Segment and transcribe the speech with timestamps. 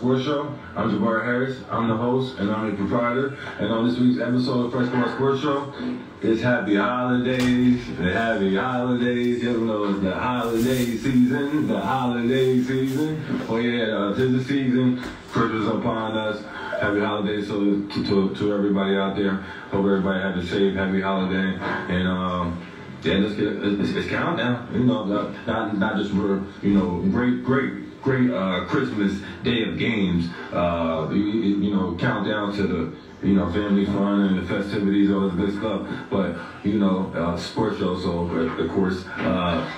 [0.00, 0.58] Sports Show.
[0.76, 1.58] I'm Jabari Harris.
[1.70, 3.36] I'm the host and I'm the proprietor.
[3.58, 5.74] And on this week's episode of Fresh Sports Sports Show,
[6.22, 7.86] it's Happy Holidays.
[7.98, 9.42] The Happy Holidays.
[9.42, 11.68] You know, it's the holiday season.
[11.68, 13.22] The holiday season.
[13.46, 15.04] Oh yeah, uh, tis the season.
[15.32, 16.42] Christmas upon us.
[16.80, 19.34] Happy holidays to, to, to, everybody out there.
[19.70, 21.58] Hope everybody have a safe, happy holiday.
[21.94, 22.66] And um,
[23.02, 24.66] yeah, let's get it's, it's countdown.
[24.72, 25.04] You know,
[25.46, 30.28] not not just for you know great great great uh, Christmas day of games.
[30.52, 35.28] Uh, you, you know, countdown to the you know family fun and the festivities, all
[35.28, 35.88] this good stuff.
[36.10, 37.98] But you know, uh, sports show.
[37.98, 39.04] So of course.
[39.06, 39.70] Uh,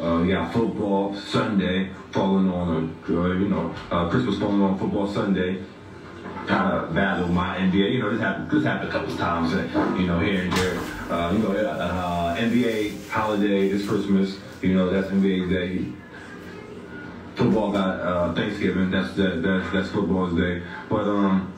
[0.00, 3.74] uh, yeah, football Sunday falling on a, uh, you know,
[4.10, 5.62] Christmas falling on football Sunday
[6.46, 7.92] kind of battle my NBA.
[7.92, 10.74] You know, this happened, this happened a couple times, uh, you know, here and there.
[11.32, 14.38] You know, NBA holiday is Christmas.
[14.60, 15.99] You know, that's NBA Day.
[17.40, 18.90] Football got uh, Thanksgiving.
[18.90, 20.62] That's that, that's that's football's day.
[20.90, 21.52] But um,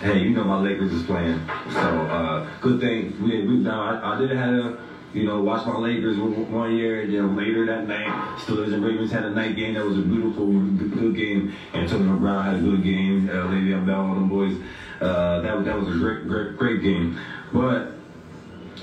[0.00, 1.40] hey, you know my Lakers is playing,
[1.72, 3.20] so uh, good thing.
[3.20, 4.78] We, we now I, I did have a
[5.14, 9.12] you know, watch my Lakers one year, and then later that night, Steelers and Ravens
[9.12, 11.54] had a night game that was a beautiful, good game.
[11.74, 13.28] Antonio Brown had a good game.
[13.28, 14.56] Le'Veon Bell, all them boys.
[15.00, 17.18] Uh, that that was a great, great, great game.
[17.52, 17.92] But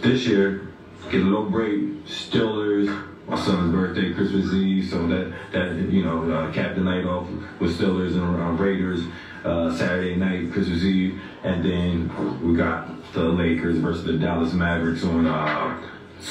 [0.02, 0.69] this year,
[1.10, 2.06] get a little break.
[2.06, 3.08] Steelers.
[3.28, 7.28] My son's birthday, Christmas Eve, so that that you know, uh, cap the night off
[7.60, 9.02] with Steelers and uh, Raiders.
[9.44, 15.06] Uh, Saturday night, Christmas Eve, and then we got the Lakers versus the Dallas Mavericks
[15.06, 15.82] on uh,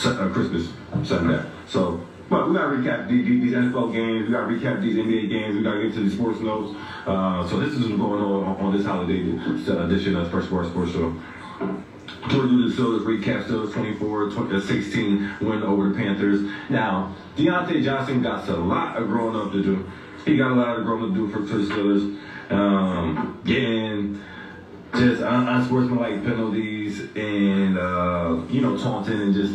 [0.05, 0.69] uh, Christmas
[1.05, 1.43] Sunday.
[1.67, 4.27] So, but we gotta recap these, NFL games.
[4.27, 5.57] We gotta recap these NBA games.
[5.57, 6.79] We gotta get to the sports notes.
[7.07, 10.93] Uh, so this is what's going on on this holiday edition of First Sports Sports
[10.93, 11.17] Show.
[12.23, 16.51] The Steelers recap Steelers 24 20, uh, 16 win over the Panthers.
[16.69, 19.91] Now, Diontae Johnson got a lot of growing up to do.
[20.25, 22.19] He got a lot of growing up to do for, the Steelers.
[22.51, 24.21] Um, getting
[24.95, 29.55] just unsportsmanlike penalties and, uh, you know, taunting and just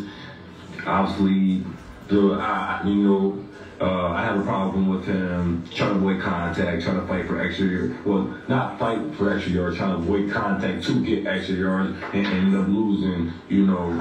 [0.85, 1.63] obviously,
[2.07, 3.42] the, I, you know,
[3.83, 7.41] uh, I have a problem with him trying to avoid contact, trying to fight for
[7.41, 8.05] extra yards.
[8.05, 12.25] Well, not fight for extra yards, trying to avoid contact to get extra yards and,
[12.25, 13.99] end up losing, you know,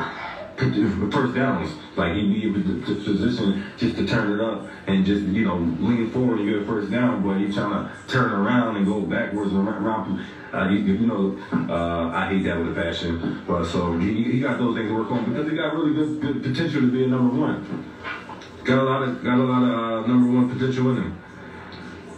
[1.10, 1.74] first downs.
[1.96, 5.56] Like he'd be to, to position just to turn it up and just, you know,
[5.56, 9.00] lean forward and get a first down, but he's trying to turn around and go
[9.00, 10.24] backwards and around.
[10.54, 11.36] Uh, you, you, know,
[11.68, 13.42] uh, I hate that with a passion.
[13.48, 16.20] But so he, he got those things to work on because he got really good,
[16.20, 17.88] good potential to be a number one.
[18.64, 21.18] Got a lot of got a lot of uh, number one potential in him.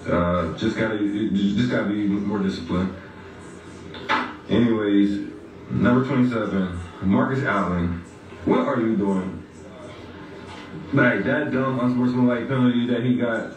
[0.07, 0.99] Uh, just gotta
[1.31, 2.95] just, gotta be more disciplined.
[4.51, 5.27] Anyways,
[5.71, 8.05] number twenty-seven, Marcus Allen.
[8.45, 9.43] What are you doing?
[10.93, 13.53] Like that dumb unsportsmanlike penalty that he got.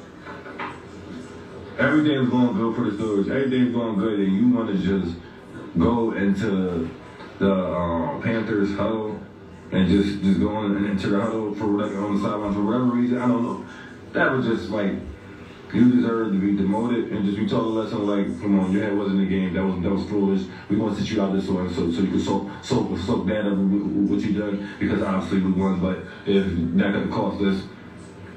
[1.78, 3.30] Everything was going good for the Steelers.
[3.30, 5.18] Everything was going good, and you want to just
[5.78, 6.90] go into
[7.38, 9.20] the uh, Panthers huddle
[9.72, 13.18] and just just going into the huddle for like on the sideline for whatever reason.
[13.18, 13.66] I don't know.
[14.14, 14.94] That was just like
[15.74, 18.84] you deserve to be demoted and just be told a lesson like, come on, your
[18.84, 19.54] head wasn't in the game.
[19.54, 20.44] That was that was foolish.
[20.70, 23.28] We want to sit you out this one so so you can soak soak soak
[23.28, 25.80] that up what you done because obviously we won.
[25.80, 26.46] But if
[26.78, 27.64] that could have cost us,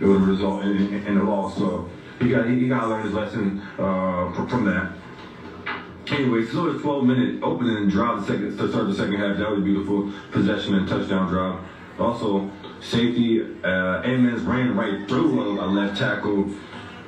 [0.00, 1.56] it would result in, in, in a loss.
[1.56, 1.88] So
[2.18, 4.92] he got he, he got to learn his lesson uh, from that.
[6.10, 9.36] Anyway, so a 12 minute opening drive the second to start the second half.
[9.38, 11.60] That was a beautiful possession and touchdown drive.
[12.00, 12.50] Also,
[12.80, 16.50] safety uh, Edmunds ran right through a, left tackle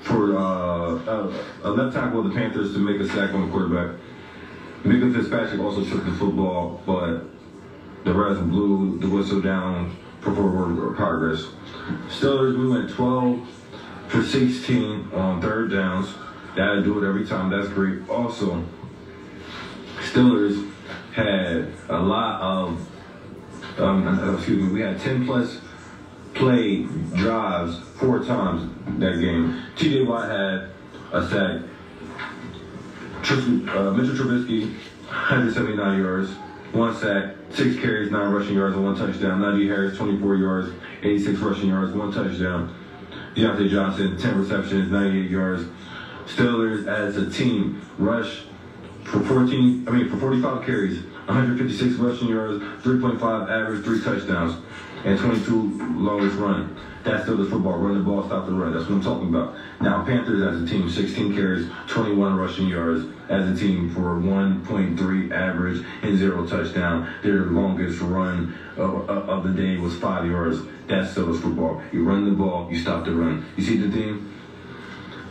[0.03, 3.51] for uh, a, a, left tackle of the Panthers to make a sack on the
[3.51, 3.97] quarterback.
[4.85, 7.25] Minkah Fitzpatrick also took the football, but
[8.05, 11.47] the refs blew the whistle down for forward progress.
[12.09, 13.49] Steelers, we went 12
[14.09, 16.15] for 16 on third downs.
[16.57, 17.51] That'll do it every time.
[17.51, 18.09] That's great.
[18.09, 18.63] Also,
[20.13, 20.71] Steelers
[21.15, 25.59] had a lot of, um, excuse me, we had 10 plus
[26.35, 26.83] play
[27.17, 29.63] drives four times that game.
[29.77, 30.69] TJ Watt had
[31.13, 31.63] a sack.
[33.23, 34.75] Tristan, uh, Mitchell Trubisky,
[35.07, 36.31] 179 yards,
[36.73, 39.41] one sack, six carries, nine rushing yards, and one touchdown.
[39.41, 42.75] Najee Harris, 24 yards, 86 rushing yards, one touchdown.
[43.35, 45.65] Diontae Johnson, 10 receptions, 98 yards.
[46.27, 48.43] Steelers as a team rush
[49.05, 53.21] for 14, I mean for 45 carries, 156 rushing yards, 3.5
[53.51, 54.61] average, three touchdowns,
[55.05, 56.77] and 22 longest run.
[57.05, 57.79] That's still the football.
[57.79, 58.73] Run the ball, stop the run.
[58.73, 59.57] That's what I'm talking about.
[59.81, 65.33] Now, Panthers as a team, 16 carries, 21 rushing yards as a team for 1.3
[65.33, 67.13] average and zero touchdown.
[67.25, 70.61] Their longest run of, of the day was five yards.
[70.87, 71.83] That's still the football.
[71.93, 73.45] You run the ball, you stop the run.
[73.57, 74.32] You see the theme?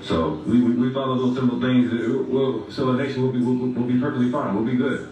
[0.04, 1.92] So we, we, we follow those simple things.
[2.28, 4.56] Well, so the nation will be will, will be perfectly fine.
[4.56, 5.12] We'll be good.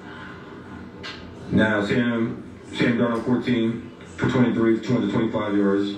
[1.51, 2.43] Now Sam
[2.73, 5.97] Sam Darnold 14 for 23, 225 yards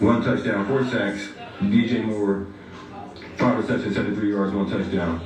[0.00, 1.28] one touchdown, four sacks.
[1.60, 2.46] DJ Moore,
[3.36, 5.20] five receptions, 73 yards, one touchdown.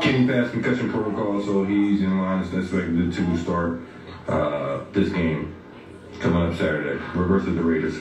[0.00, 3.80] Kenny passed concussion protocol, so he's in line as expected to start
[4.28, 5.56] uh, this game
[6.20, 7.96] coming up Saturday Reverse of the Raiders.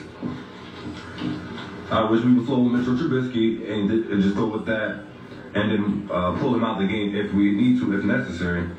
[1.89, 5.03] I wish we would flow with Mitchell Trubisky and, and just go with that
[5.53, 8.69] and then uh, pull him out of the game if we need to, if necessary.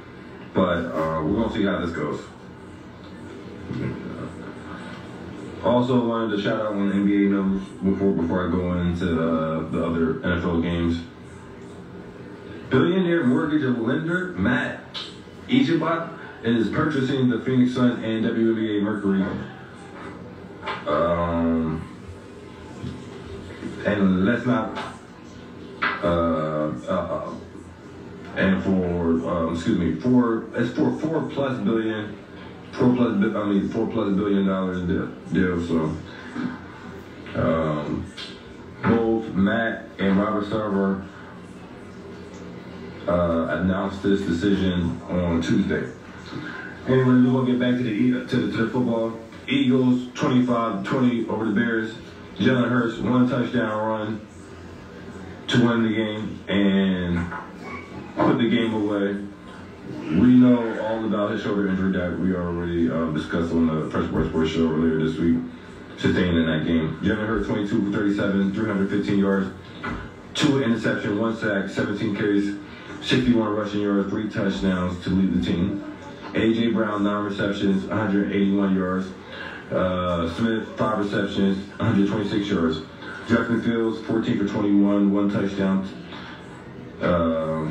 [0.52, 2.20] But uh, we're going to see how this goes.
[5.64, 9.68] Also wanted to shout out on the NBA notes before before I go into uh,
[9.70, 11.00] the other NFL games.
[12.70, 14.84] Billionaire mortgage lender Matt
[15.48, 19.24] Easterbach is purchasing the Phoenix Suns and WNBA Mercury.
[20.86, 21.87] Um,
[23.86, 24.76] and let's not.
[25.82, 27.34] Uh, uh,
[28.36, 32.16] and for uh, excuse me, for it's for four plus billion
[32.72, 35.06] four plus, I mean, four plus billion dollars deal.
[35.32, 35.96] deal so,
[37.40, 38.12] um,
[38.82, 41.06] both Matt and Robert Sarver
[43.08, 45.90] uh, announced this decision on Tuesday.
[46.86, 49.18] Anyway, we're gonna get back to the to the, to the football.
[49.46, 51.94] Eagles 25-20 over the Bears.
[52.38, 54.26] Jalen Hurts one touchdown run
[55.48, 57.32] to win the game and
[58.14, 59.16] put the game away.
[60.20, 64.06] We know all about his shoulder injury that we already uh, discussed on the Fresh
[64.08, 65.38] Sports Sports show earlier this week.
[65.96, 66.96] Sustained in that game.
[67.02, 69.48] Jalen Hurts 22 for 37, 315 yards,
[70.34, 72.56] two interception, one sack, 17 carries,
[73.02, 75.96] 61 rushing yards, three touchdowns to lead the team.
[76.34, 79.08] AJ Brown, nine receptions, 181 yards.
[79.70, 82.80] Uh, Smith, five receptions, 126 yards.
[83.28, 85.86] Justin Fields, 14 for 21, one touchdown.
[87.02, 87.68] Uh,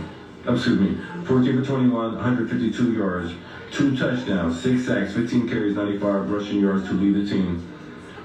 [0.54, 3.34] excuse me, 14 for 21, 152 yards,
[3.72, 7.68] two touchdowns, six sacks, 15 carries, 95 rushing yards to lead the team.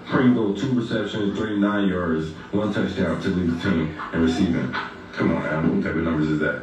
[0.06, 4.70] Pringle, two receptions, 39 yards, one touchdown to lead the team and receiving.
[5.12, 6.62] Come on, Adam, what type of numbers is that?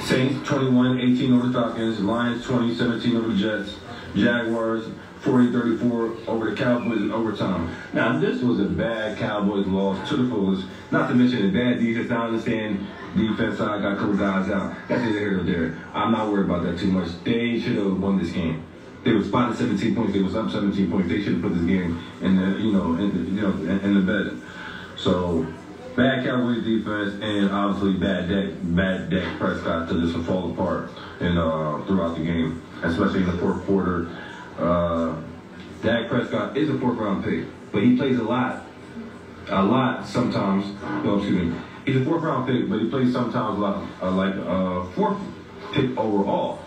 [0.00, 2.00] Saints 21, 18 over the Falcons.
[2.00, 3.76] Lions 20, 17 over the Jets.
[4.14, 4.86] Jaguars
[5.22, 7.74] 40-34 over the Cowboys in overtime.
[7.92, 10.66] Now, this was a bad Cowboys loss to the fullest.
[10.90, 12.10] Not to mention a bad defense.
[12.10, 12.86] I understand
[13.16, 14.74] defense side got a couple guys out.
[14.88, 15.78] That's neither here nor there.
[15.94, 17.08] I'm not worried about that too much.
[17.24, 18.64] They should have won this game.
[19.04, 20.12] They were spotted 17 points.
[20.12, 21.08] They was up 17 points.
[21.08, 23.80] They should have put this game in the, you know, in the, you know, in,
[23.80, 24.40] in the bed.
[24.96, 25.46] So,
[25.96, 31.38] bad Cowboys defense and obviously bad Dak, bad Dak Prescott to just fall apart and
[31.38, 34.08] uh, throughout the game, especially in the fourth quarter.
[34.58, 35.16] Uh,
[35.82, 38.64] Dak Prescott is a fourth round pick, but he plays a lot,
[39.48, 40.66] a lot sometimes.
[41.04, 41.58] No, excuse me.
[41.84, 45.18] He's a fourth round pick, but he plays sometimes like uh, like a fourth
[45.72, 46.60] pick overall.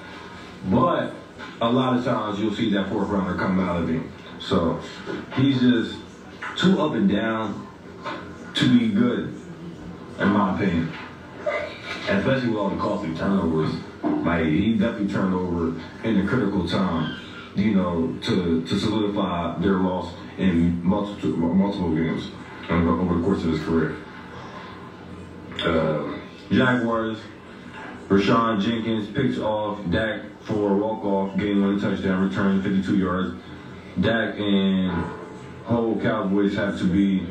[0.70, 1.14] But
[1.62, 4.12] a lot of times you'll see that fourth rounder come out of him.
[4.40, 4.82] So
[5.36, 5.98] he's just
[6.58, 7.68] too up and down
[8.56, 9.34] to be good,
[10.20, 10.92] in my opinion.
[12.08, 13.74] Especially with all the costly turnovers.
[14.26, 17.20] Like he definitely turned over in a critical time
[17.56, 22.30] you know, to, to solidify their loss in multiple, multiple games
[22.70, 23.96] over the course of his career.
[25.60, 26.20] Uh,
[26.52, 27.18] Jaguars,
[28.10, 33.36] Rayshawn Jenkins picks off Dak for a walk-off, game winning touchdown, return 52 yards.
[34.02, 34.92] Dak and
[35.64, 37.26] whole Cowboys have to be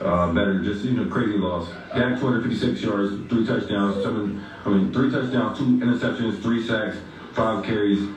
[0.00, 0.62] uh, better.
[0.62, 1.68] Just you know, crazy loss.
[1.94, 4.44] Dak 256 yards, three touchdowns, seven.
[4.64, 6.96] I mean, three touchdowns, two interceptions, three sacks,
[7.32, 8.08] five carries,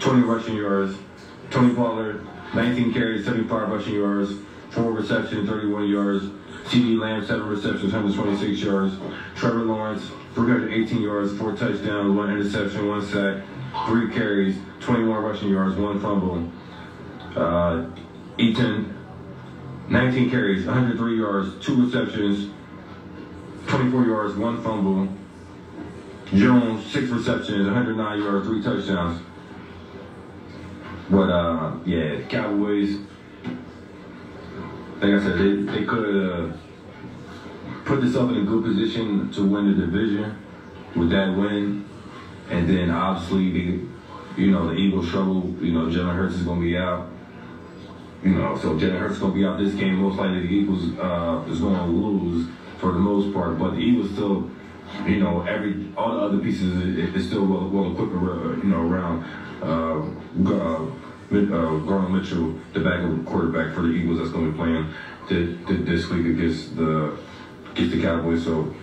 [0.00, 0.96] 20 rushing yards.
[1.50, 4.32] Tony Pollard, 19 carries, 75 rushing yards,
[4.70, 6.24] four receptions, 31 yards.
[6.66, 8.94] CeeDee Lamb, seven receptions, 126 yards.
[9.34, 13.42] Trevor Lawrence, 318 yards, four touchdowns, one interception, one sack,
[13.86, 16.48] three carries, 21 rushing yards, one fumble.
[17.34, 17.86] Uh,
[18.38, 18.96] Eaton,
[19.88, 22.52] 19 carries, 103 yards, two receptions,
[23.66, 25.08] 24 yards, one fumble.
[26.34, 29.20] Jones, six receptions, 109 yards, three touchdowns.
[31.10, 32.98] But uh, yeah, Cowboys.
[35.00, 36.58] Like I said, they they could
[37.84, 40.36] put themselves in a good position to win the division.
[40.94, 41.84] with that win,
[42.48, 45.54] and then obviously the, you know, the Eagles struggle.
[45.60, 47.08] You know, Jalen Hurts is going to be out.
[48.22, 49.96] You know, so Jalen Hurts is going to be out this game.
[49.96, 53.78] Most likely the Eagles uh, is going to lose for the most part, but the
[53.78, 54.50] Eagles still,
[55.06, 58.82] you know, every all the other pieces is, is still well, well equipped, you know,
[58.82, 59.24] around.
[59.62, 60.02] Uh,
[61.32, 64.92] uh, Garland Mitchell, the backup quarterback for the Eagles, that's going to be playing
[65.28, 67.16] to, to this week against the
[67.70, 68.44] against the Cowboys.
[68.44, 68.74] So,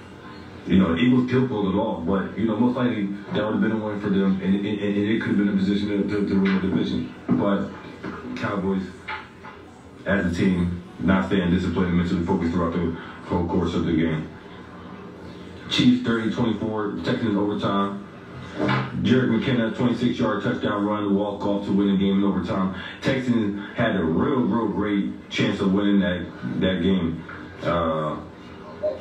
[0.65, 3.53] you know, the Eagles could pull it off, but you know, most likely that would
[3.53, 5.89] have been a win for them, and, and, and it could have been a position
[5.89, 7.13] to, to, to win the division.
[7.27, 7.69] But
[8.37, 8.83] Cowboys,
[10.05, 12.91] as a team, not staying disciplined and mentally focused throughout the
[13.25, 14.29] whole course of the game.
[15.69, 18.03] Chiefs 30-24, Texans overtime.
[19.03, 22.75] Jerick McKinnon, 26-yard touchdown run, walk off to win the game in overtime.
[23.01, 26.25] Texans had a real, real great chance of winning that
[26.59, 27.23] that game.
[27.61, 28.17] Uh,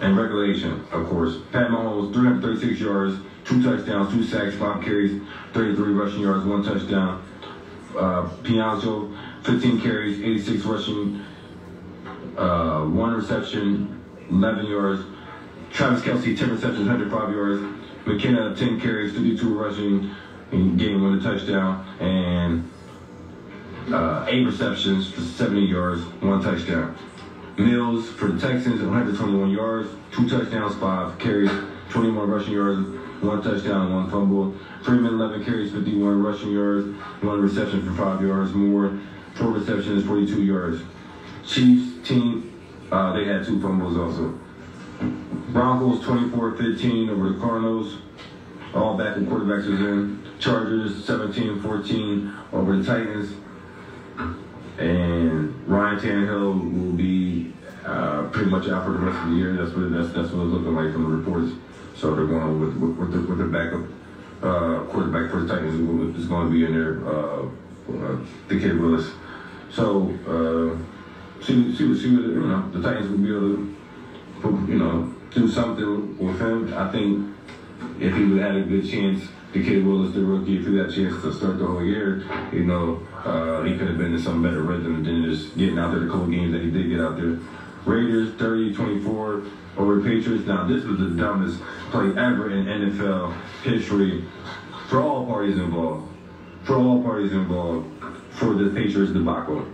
[0.01, 1.37] and regulation, of course.
[1.53, 7.23] Pat Mahomes, 336 yards, two touchdowns, two sacks, five carries, 33 rushing yards, one touchdown.
[7.97, 11.25] Uh, Pianzo, 15 carries, 86 rushing,
[12.37, 15.03] uh, one reception, 11 yards.
[15.77, 17.61] Travis Kelce, 10 receptions, 105 yards.
[18.07, 20.11] McKinnon, 10 carries, 52 rushing,
[20.51, 22.71] and game winning touchdown, and
[23.93, 26.97] uh, eight receptions for 70 yards, one touchdown.
[27.59, 31.51] Mills for the Texans, 121 yards, two touchdowns, five carries,
[31.91, 32.81] 21 rushing yards,
[33.21, 34.55] one touchdown, one fumble.
[34.83, 36.87] Freeman, 11 carries, 51 rushing yards,
[37.21, 38.99] one reception for five yards more.
[39.35, 40.81] Four receptions, 42 yards.
[41.45, 42.59] Chiefs team,
[42.91, 44.41] uh, they had two fumbles also.
[45.57, 47.97] Broncos 24-15 over the Cardinals.
[48.75, 50.23] All backup quarterbacks was in.
[50.39, 53.33] Chargers 17-14 over the Titans.
[54.77, 57.55] And Ryan Tannehill will be
[57.87, 59.57] uh, pretty much out for the rest of the year.
[59.57, 61.53] That's what that's that's what it's looking like from the reports.
[61.95, 63.87] So they're going with with, with, the, with the backup
[64.43, 67.03] uh, quarterback for the Titans is going to be in there.
[67.09, 67.47] Uh,
[67.89, 69.11] uh, the kid Willis.
[69.71, 73.57] So uh, see see see what you know the Titans will be able
[74.43, 76.73] to you know do something with him.
[76.75, 77.35] I think
[78.01, 80.77] if he would have had a good chance, the kid Willis, the rookie, if he
[80.77, 84.15] had a chance to start the whole year, you know, uh, he could have been
[84.15, 86.89] in some better rhythm than just getting out there the couple games that he did
[86.89, 87.39] get out there.
[87.85, 90.47] Raiders 30-24 over Patriots.
[90.47, 94.25] Now this was the dumbest play ever in NFL history
[94.89, 96.13] for all parties involved.
[96.65, 97.89] For all parties involved
[98.33, 99.67] for the Patriots debacle.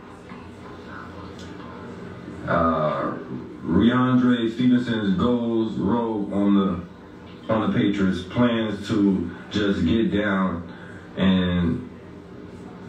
[2.46, 3.16] Uh,
[3.64, 10.68] Rhamondre Stevenson's goes rogue on the on the Patriots plans to just get down
[11.16, 11.88] and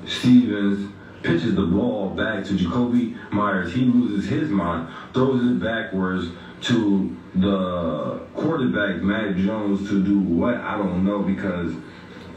[0.06, 3.74] Stevens pitches the ball back to Jakobi Meyers.
[3.74, 6.30] He loses his mind, throws it backwards
[6.62, 10.56] to the quarterback, Mac Jones, to do what?
[10.56, 11.74] I don't know because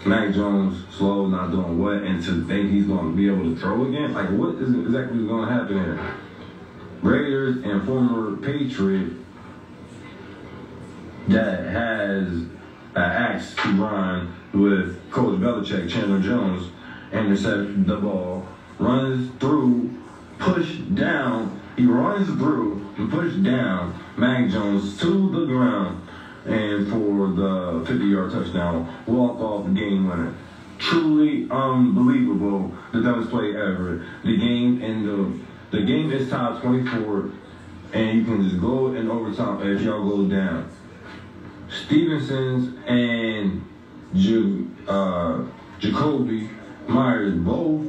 [0.05, 3.57] Mac Jones slow, not doing what, and to think he's going to be able to
[3.57, 4.15] throw again?
[4.15, 6.16] Like, what is exactly going to happen here?
[7.07, 9.13] Raiders and former Patriot
[11.29, 12.27] that has
[12.97, 16.69] an axe to grind with Coach Belichick, Chandler Jones,
[17.13, 18.49] intercept the ball,
[18.81, 19.91] runs through,
[20.41, 26.01] push down, he runs through and push down Mac Jones to the ground
[26.45, 30.33] and for the 50-yard touchdown, walk off the game winner.
[30.79, 34.03] Truly unbelievable, the dumbest play ever.
[34.25, 35.05] The game in
[35.71, 37.31] the game is tied 24,
[37.93, 40.71] and you can just go in overtime if y'all go down.
[41.69, 43.65] Stevenson's and
[44.15, 45.45] J- uh,
[45.81, 46.49] Jakobi
[46.89, 47.87] Meyers both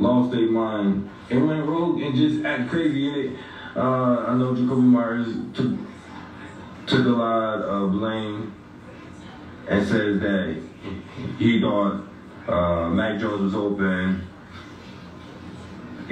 [0.00, 3.36] lost their mind and went rogue and just act crazy in it.
[3.76, 5.72] Uh, I know Jakobi Meyers took
[6.86, 8.52] took a lot of blame
[9.68, 10.60] and says that
[11.38, 12.02] he thought
[12.48, 14.26] uh, Mac Jones was open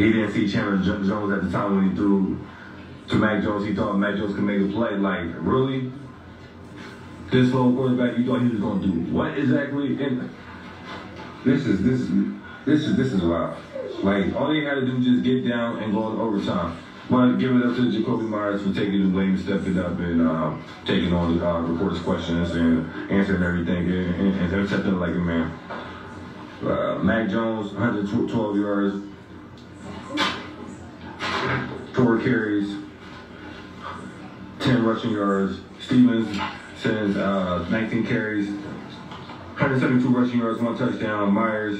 [0.00, 2.38] he didn't see Chandler Jones at the time when he threw
[3.08, 3.66] to Mac Jones.
[3.66, 4.96] He thought Mac Jones could make a play.
[4.96, 5.92] Like, really?
[7.30, 10.02] This little quarterback, you thought he was going to do what exactly?
[10.02, 10.30] And
[11.44, 12.10] this is this is
[12.64, 13.56] this is this is wild.
[14.02, 16.78] Like, all they had to do was just get down and go in overtime.
[17.10, 20.56] But give it up to Jakobi Meyers for taking the blame, stepping up, and uh,
[20.86, 25.14] taking on the uh, reporters' questions and answering everything and, and, and accepting like a
[25.14, 25.52] man.
[26.62, 29.09] Uh, Mac Jones, 112 yards,
[32.00, 32.76] four carries,
[34.60, 35.60] 10 rushing yards.
[35.80, 36.38] Stevens
[36.78, 41.32] says uh, 19 carries, 172 rushing yards, one touchdown.
[41.32, 41.78] Meyers,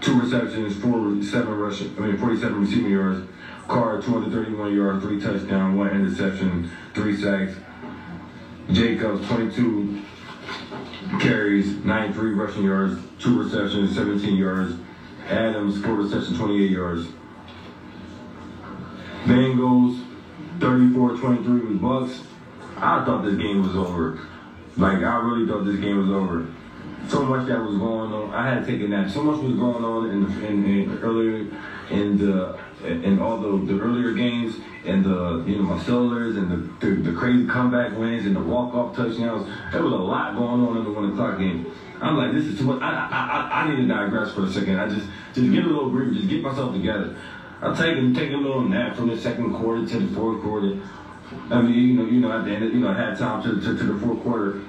[0.00, 3.28] two receptions, four, seven rushing, I mean 47 receiving yards.
[3.68, 7.54] Carr, 231 yards, three touchdowns, one interception, three sacks.
[8.70, 10.02] Jacobs, 22
[11.20, 14.76] carries, 93 rushing yards, two receptions, 17 yards.
[15.28, 17.06] Adams, four receptions, 28 yards.
[19.24, 20.04] Bengals,
[20.58, 22.26] 34-23 with Bucks.
[22.76, 24.18] I thought this game was over.
[24.76, 26.46] Like, I really thought this game was over.
[27.08, 28.32] So much that was going on.
[28.32, 29.10] I had to take a nap.
[29.10, 31.46] So much was going on in, the, in, in earlier
[31.90, 36.50] in the in all the, the earlier games and the you know my Steelers and
[36.50, 39.48] the, the, the crazy comeback wins and the walk off touchdowns.
[39.72, 41.72] There was a lot going on in the one o'clock game.
[42.00, 42.82] I'm like, this is too much.
[42.82, 44.80] I, I, I, I need to digress for a second.
[44.80, 47.16] I just just get a little brief, just get myself together.
[47.62, 50.80] I'll take take a little nap from the second quarter to the fourth quarter.
[51.48, 53.40] I mean, you know, you know, at the end, of, you know, I had time
[53.42, 54.60] to, to, to the fourth quarter.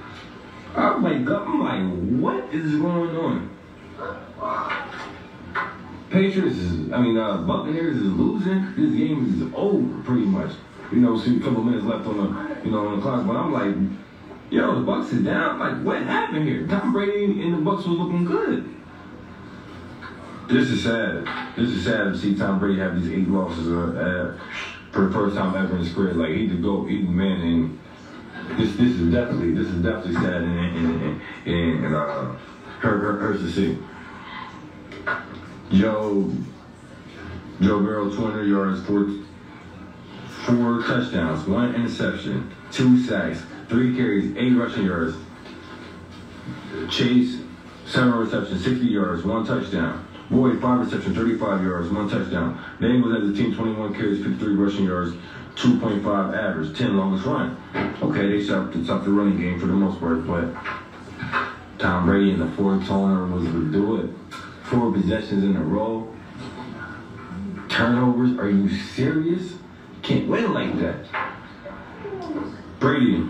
[0.76, 3.50] I wake up, I'm like, what is going on?
[6.10, 8.76] Patriots is, I mean, uh, Buccaneers is losing.
[8.76, 10.52] This game is over pretty much.
[10.92, 13.26] You know, see a couple minutes left on the, you know, on the clock.
[13.26, 13.76] But I'm like,
[14.52, 15.60] yo, the Bucks is down.
[15.60, 16.68] I'm Like, what happened here?
[16.68, 18.70] Tom Brady and the Bucks was looking good.
[20.54, 21.28] This is sad.
[21.58, 24.40] This is sad to see Tom Brady have these eight losses uh, uh,
[24.92, 26.14] for the first time ever in his career.
[26.14, 27.80] Like he the GOAT, he the man, and
[28.60, 32.34] this this is definitely this is definitely sad and and and, and, uh,
[32.82, 33.80] hurt, hurt hurts to see.
[35.72, 36.32] Joe
[37.60, 39.10] Joe Burrow, 200 yards, four
[40.46, 45.18] four touchdowns, one interception, two sacks, three carries, eight rushing yards.
[46.92, 47.40] Chase,
[47.88, 50.06] seven receptions, 60 yards, one touchdown.
[50.30, 52.63] Boyd, five receptions, 35 yards, one touchdown.
[52.80, 55.15] Bengals as a team, 21 carries, 53 rushing yards,
[55.56, 57.58] 2.5 average, 10 longest run.
[58.01, 60.53] Okay, they stopped, stopped the running game for the most part, but
[61.77, 64.10] Tom Brady in the fourth corner was to do it.
[64.63, 66.08] Four possessions in a row.
[67.70, 68.38] Turnovers?
[68.39, 69.56] Are you serious?
[70.01, 71.06] Can't win like that.
[72.80, 73.27] Brady,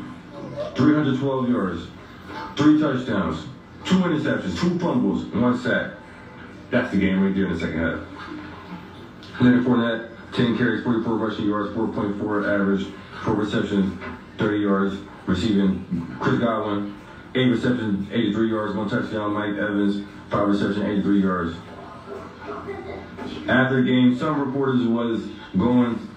[0.76, 1.88] 312 yards,
[2.56, 3.48] three touchdowns,
[3.86, 5.92] two interceptions, two fumbles, one sack.
[6.74, 8.00] That's the game we there in the second half.
[9.40, 12.88] Leonard Fournette, 10 carries, 44 rushing yards, 4.4 average,
[13.24, 14.04] 4 receptions,
[14.40, 14.96] 30 yards,
[15.28, 16.18] receiving.
[16.20, 17.00] Chris Godwin,
[17.36, 19.34] 8 receptions, 83 yards, 1 touchdown.
[19.34, 21.56] Mike Evans, 5 receptions, 83 yards.
[23.48, 26.10] After the game, some reporters was going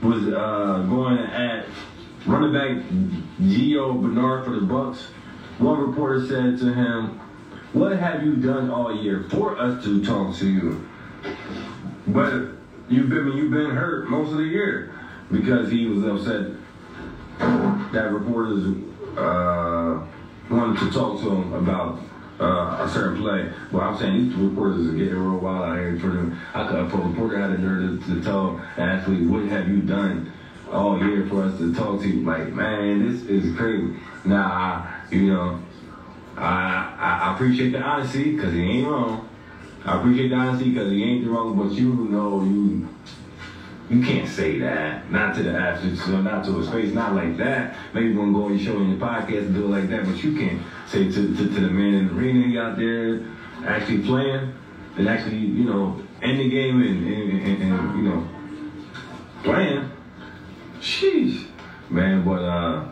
[0.00, 1.66] was uh, going at
[2.24, 2.88] running back
[3.42, 5.08] Gio Bernard for the Bucks.
[5.58, 7.20] One reporter said to him,
[7.72, 10.88] "What have you done all year for us to talk to you?"
[12.06, 12.32] But
[12.88, 14.92] you've been you've been hurt most of the year
[15.30, 16.52] because he was upset
[17.92, 18.76] that reporters
[19.16, 20.04] uh,
[20.50, 22.00] wanted to talk to him about
[22.40, 23.52] uh, a certain play.
[23.70, 25.98] Well, I'm saying these reporters are getting real wild out here.
[25.98, 29.44] For them, I could, if a reporter had a nerve to, to tell athlete, "What
[29.44, 30.30] have you done
[30.70, 33.94] all year for us to talk to you?" Like, man, this is crazy.
[34.24, 35.58] Nah, you know,
[36.40, 39.28] I I, appreciate the honesty because he ain't wrong.
[39.84, 42.88] I appreciate the honesty because he ain't wrong, but you know you
[43.90, 45.10] you can't say that.
[45.10, 47.74] Not to the athletes, not to his face, not like that.
[47.92, 50.04] Maybe want to go on your show in your podcast and do it like that,
[50.04, 53.24] but you can't say to, to, to the man in the arena he out there
[53.66, 54.54] actually playing
[54.96, 58.28] and actually, you know, end the game and, and, and, and you know,
[59.42, 59.90] playing.
[60.80, 61.46] Sheesh.
[61.90, 62.88] Man, but uh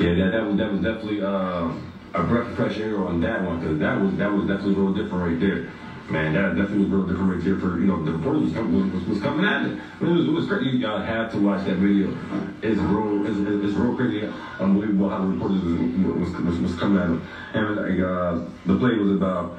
[0.00, 1.70] yeah, that, that was that was definitely uh,
[2.14, 4.94] a breath of fresh air on that one because that was that was definitely real
[4.94, 5.70] different right there.
[6.10, 8.92] Man, that definitely was real different right there for you know the reporter was coming
[8.92, 9.78] was, was coming at it.
[10.00, 10.78] It was it was crazy.
[10.78, 12.16] Y'all have to watch that video.
[12.62, 14.26] It's real it's, it's real crazy,
[14.58, 17.22] unbelievable how the reporters was was, was, was coming at him.
[17.52, 19.58] And like uh, the play was about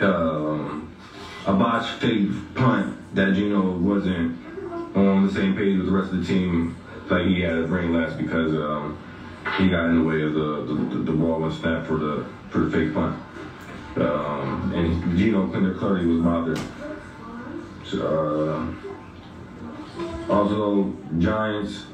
[0.00, 0.88] um,
[1.46, 4.38] a botched fake punt that Gino wasn't
[4.96, 6.76] on the same page with the rest of the team.
[7.08, 8.96] Like he had to bring last because um,
[9.58, 12.26] he got in the way of the the, the, the ball was snapped for the
[12.50, 13.16] for the fake punt.
[13.96, 16.60] Um, and Gino Kinder clearly was bothered.
[17.84, 18.76] So,
[20.28, 21.86] uh, also, Giants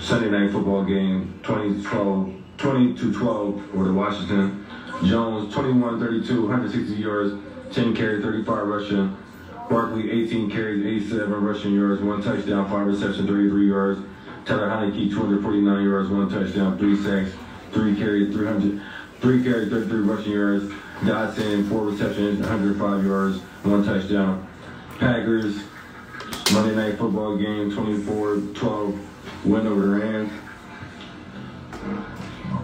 [0.00, 4.66] Sunday night football game 2012, 20 to 12 over the Washington.
[5.04, 7.34] Jones 21 32, 160 yards,
[7.72, 9.16] 10 carries, 35 rushing.
[9.70, 14.00] Barkley 18 carries, 87 rushing yards, one touchdown, five reception, 33 yards.
[14.44, 17.30] Tyler Heinicke 249 yards, one touchdown, three sacks,
[17.72, 18.82] three carries, 300.
[19.20, 20.64] Three carries, 33 rushing yards.
[21.00, 24.46] Dotson, four receptions, 105 yards, one touchdown.
[24.98, 25.62] Packers,
[26.52, 28.98] Monday Night Football game, 24-12,
[29.44, 30.32] win over the Rams.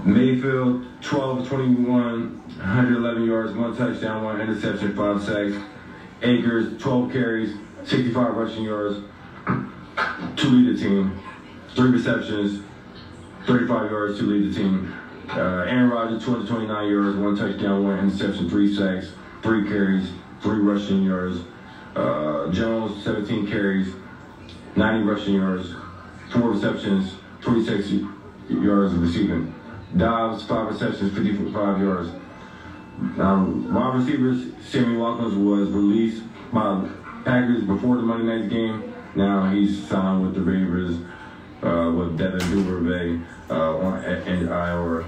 [0.04, 5.54] Mayfield, 12-21, 111 yards, one touchdown, one interception, five sacks.
[6.22, 8.98] Akers, 12 carries, 65 rushing yards,
[10.36, 11.18] two lead the team,
[11.74, 12.62] three receptions,
[13.46, 14.94] 35 yards to lead the team.
[15.28, 20.10] Uh, Aaron Rodgers, 229 yards, one touchdown, one interception, three sacks, three carries,
[20.42, 21.40] three rushing yards.
[21.94, 23.94] Uh, Jones, 17 carries,
[24.76, 25.74] 90 rushing yards,
[26.32, 27.90] four receptions, 26
[28.48, 29.54] yards of receiving.
[29.96, 32.10] Dobbs, five receptions, 55 yards.
[33.18, 36.88] Um, wide receivers, Sammy Watkins was released by
[37.24, 38.92] Packers before the Monday night game.
[39.14, 41.04] Now he's signed with the Ravens
[41.62, 43.20] uh, with Devin Duvernay
[43.50, 43.78] uh,
[44.26, 45.04] and IR.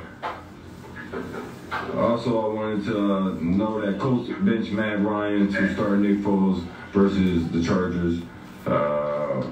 [1.97, 6.65] Also, I wanted to uh, know that coach bench Matt Ryan to start Nick Foles
[6.93, 8.21] versus the Chargers.
[8.67, 9.43] Uh,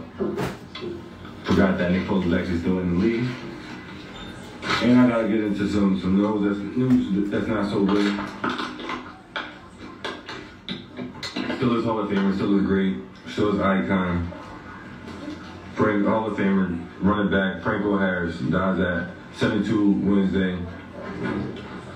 [1.44, 3.28] forgot that Nick Foles is actually still in the league.
[4.82, 8.18] And I gotta get into some some news that's news that's not so good.
[11.56, 12.96] Still is Hall of Famer, still is great,
[13.28, 14.32] still is icon.
[15.80, 20.58] Frank Hall of Famer, running back Franco Harris dies at 72 Wednesday.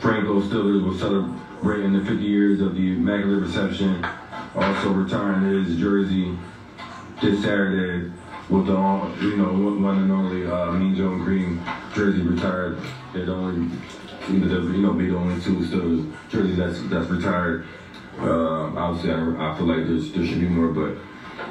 [0.01, 4.03] Franco Steelers was celebrating the 50 years of the Immaculate Reception,
[4.55, 6.35] also retiring his jersey
[7.21, 8.11] this Saturday
[8.49, 8.73] with the
[9.21, 11.63] you know one and only uh, Mean Joe Greene
[11.95, 12.79] jersey retired.
[13.15, 13.71] It only
[14.31, 17.67] you know, you know be the only two Steelers jerseys that's that's retired.
[18.19, 20.97] Uh, obviously, I, I feel like there should be more, but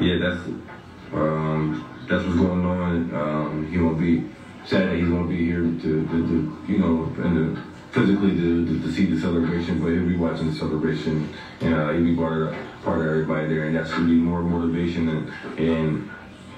[0.02, 0.42] yeah, that's
[1.14, 3.16] um, that's what's going on.
[3.16, 4.30] Um, he won't be
[4.66, 8.66] sad that he won't be here to, to, to you know and to, physically to,
[8.66, 12.16] to, to, see the celebration, but he'll be watching the celebration and uh, he'll be
[12.16, 16.10] part of part of everybody there, and that's gonna be more motivation and and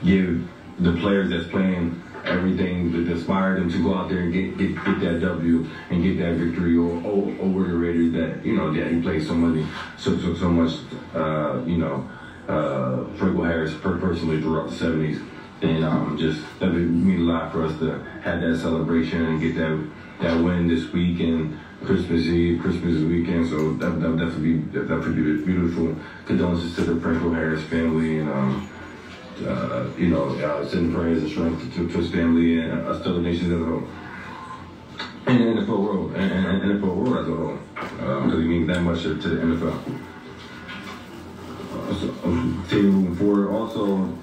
[0.03, 0.47] give
[0.79, 4.75] the players that's playing everything that inspired them to go out there and get get,
[4.75, 8.91] get that W and get that victory over, over the Raiders that you know that
[8.91, 9.65] he played so many
[9.97, 10.79] so so so much
[11.13, 12.09] uh, you know
[12.47, 15.19] uh, Franco Harris personally throughout the seventies
[15.61, 19.41] and um, just that would mean a lot for us to have that celebration and
[19.41, 19.87] get that
[20.21, 23.47] that win this week and Christmas Eve, Christmas weekend.
[23.47, 25.95] So that that definitely be that would be beautiful.
[26.25, 28.29] Condolences to the Franco Harris family and.
[28.29, 28.69] Um,
[29.43, 33.11] uh, you know, uh, sending prayers and strength to, to his family and us to
[33.11, 33.83] the nations as a whole.
[35.27, 38.47] And the NFL world, and, and, and NFL world as a whole, because um, he
[38.47, 40.01] means that much to, to the NFL.
[41.73, 44.17] Uh, so, um, moving forward, also,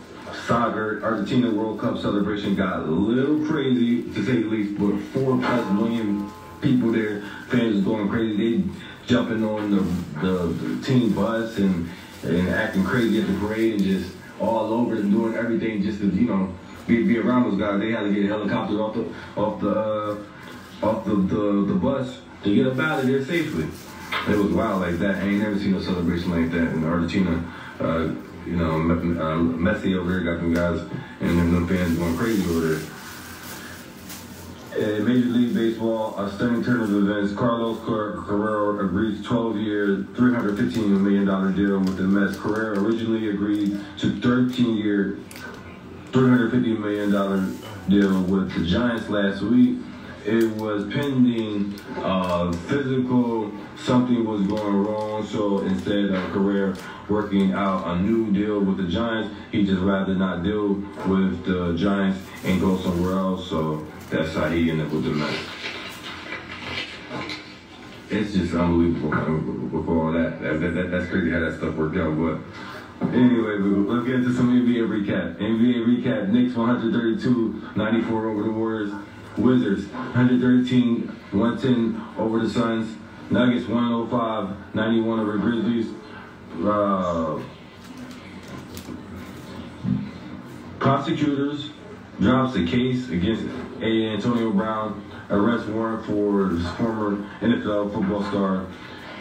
[0.52, 5.38] soccer, Argentina World Cup celebration got a little crazy, to say the least, but four
[5.38, 8.36] plus million people there, fans going crazy.
[8.36, 8.64] They
[9.06, 9.80] jumping on the,
[10.20, 11.88] the, the team bus and,
[12.24, 16.08] and acting crazy at the parade and just all over and doing everything just to
[16.08, 16.52] you know
[16.86, 17.80] be, be around those guys.
[17.80, 19.10] They had to get helicopters off the
[19.40, 23.68] off the uh, off the, the, the bus to get up out of there safely.
[24.28, 25.14] It was wild like that.
[25.14, 27.42] I ain't never seen a celebration like that in Argentina.
[27.80, 28.10] Uh,
[28.46, 30.80] you know, uh, Messi over there got them guys
[31.20, 32.82] and then them fans going crazy over there.
[34.76, 41.00] In Major League Baseball, a stunning turn of events, Carlos Correa agreed to 12-year, $315
[41.00, 42.38] million deal with the Mets.
[42.38, 45.18] Correa originally agreed to 13-year,
[46.12, 47.10] $350 million
[47.88, 49.78] deal with the Giants last week.
[50.24, 56.76] It was pending uh, physical, something was going wrong, so instead of Correa
[57.08, 60.74] working out a new deal with the Giants, he just rather not deal
[61.08, 63.50] with the Giants and go somewhere else.
[63.50, 65.38] So that's how he ended up with the Mets.
[68.08, 69.10] It's just unbelievable
[69.70, 70.40] before all that.
[70.40, 70.90] That, that, that.
[70.92, 72.16] That's crazy how that stuff worked out.
[72.16, 75.38] But anyway, let's get into some NBA recap.
[75.38, 78.92] NBA recap, Knicks 132-94 over the Warriors.
[79.36, 82.96] Wizards 113, 110 over the Suns.
[83.30, 85.88] Nuggets 105, 91 over Grizzlies.
[86.62, 87.40] Uh,
[90.78, 91.70] prosecutors
[92.20, 93.44] drops a case against
[93.80, 94.08] a.
[94.12, 98.66] Antonio Brown, arrest warrant for former NFL football star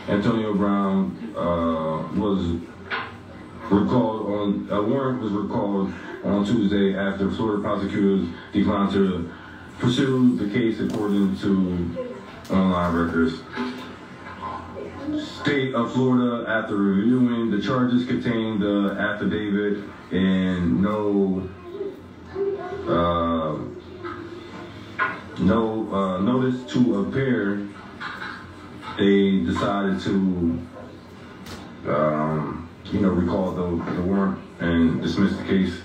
[0.08, 2.60] Antonio Brown uh, was
[3.70, 5.94] recalled on a warrant was recalled
[6.24, 9.32] on Tuesday after Florida prosecutors declined to
[9.82, 12.14] pursue the case according to
[12.52, 13.42] online records.
[15.42, 21.50] State of Florida, after reviewing the charges, contained the affidavit and no
[22.88, 23.58] uh,
[25.40, 27.68] no uh, notice to appear,
[29.00, 30.62] they decided to,
[31.88, 35.82] um, you know, recall the, the warrant and dismiss the case.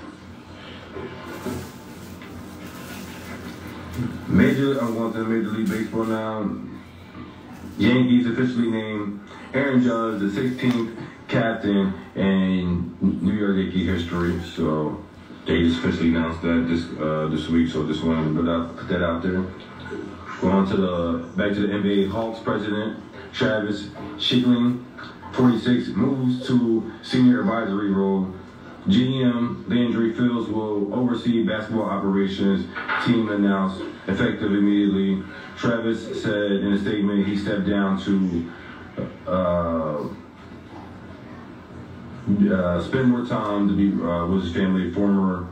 [4.37, 6.51] Major, I'm going to Major League Baseball now.
[7.79, 9.21] Yankees officially named
[9.55, 10.95] Aaron Judge the 16th
[11.27, 14.39] captain in New York Yankee history.
[14.55, 15.03] So
[15.47, 18.89] they just officially announced that this uh, this week, so just wanted to put, put
[18.89, 19.43] that out there.
[20.43, 24.85] Going to the back to the NBA Hawks president Travis Schlenk,
[25.33, 28.35] 46, moves to senior advisory role.
[28.89, 32.67] GM Landry Fields will oversee basketball operations.
[33.05, 35.23] Team announced effective immediately.
[35.57, 38.53] Travis said in a statement he stepped down to
[39.27, 40.07] uh,
[42.53, 44.93] uh, spend more time to be uh, with his family.
[44.93, 45.49] Former,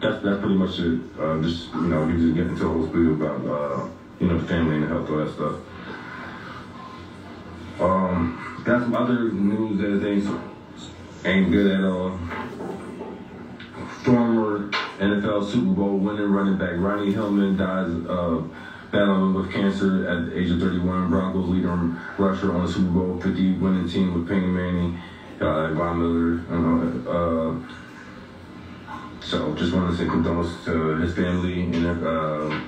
[0.00, 1.00] that's that's pretty much it.
[1.18, 3.88] Uh, just you know, he just getting into a whole spiel about uh,
[4.20, 5.56] you know the family and the health, all that stuff.
[7.78, 10.24] Um, got some other news that ain't
[11.24, 12.18] ain't good at all.
[14.04, 18.50] Former NFL Super Bowl winning running back Ronnie Hillman dies of
[18.90, 21.10] battling with cancer at the age of 31.
[21.10, 21.74] Broncos leader
[22.18, 24.98] rusher on the Super Bowl 50 winning team with Peyton Manning
[25.40, 26.40] uh, Von Miller.
[27.08, 27.54] Uh,
[29.20, 32.60] so just want to say condolences to his family and uh,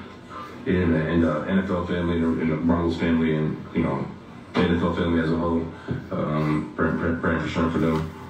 [0.66, 4.06] in, in the NFL family and the Broncos family and you know
[4.52, 5.66] the NFL family as a whole.
[6.10, 8.21] Um, praying, praying, praying for strength for them.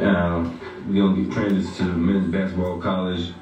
[0.00, 0.58] Um, now
[0.88, 3.32] we're gonna get transition to men's basketball college.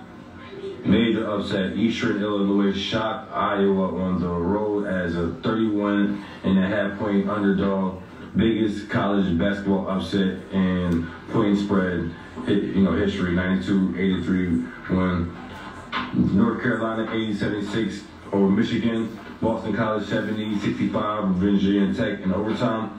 [0.85, 1.77] Major upset.
[1.77, 8.03] Eastern Illinois shocked Iowa on the road as a 31 and a half point underdog
[8.37, 12.11] biggest college basketball upset in point spread,
[12.47, 21.94] hit you know, history, 92-83 when North Carolina 80-76 over Michigan, Boston College 70-65, Virginia
[21.94, 22.99] Tech in overtime.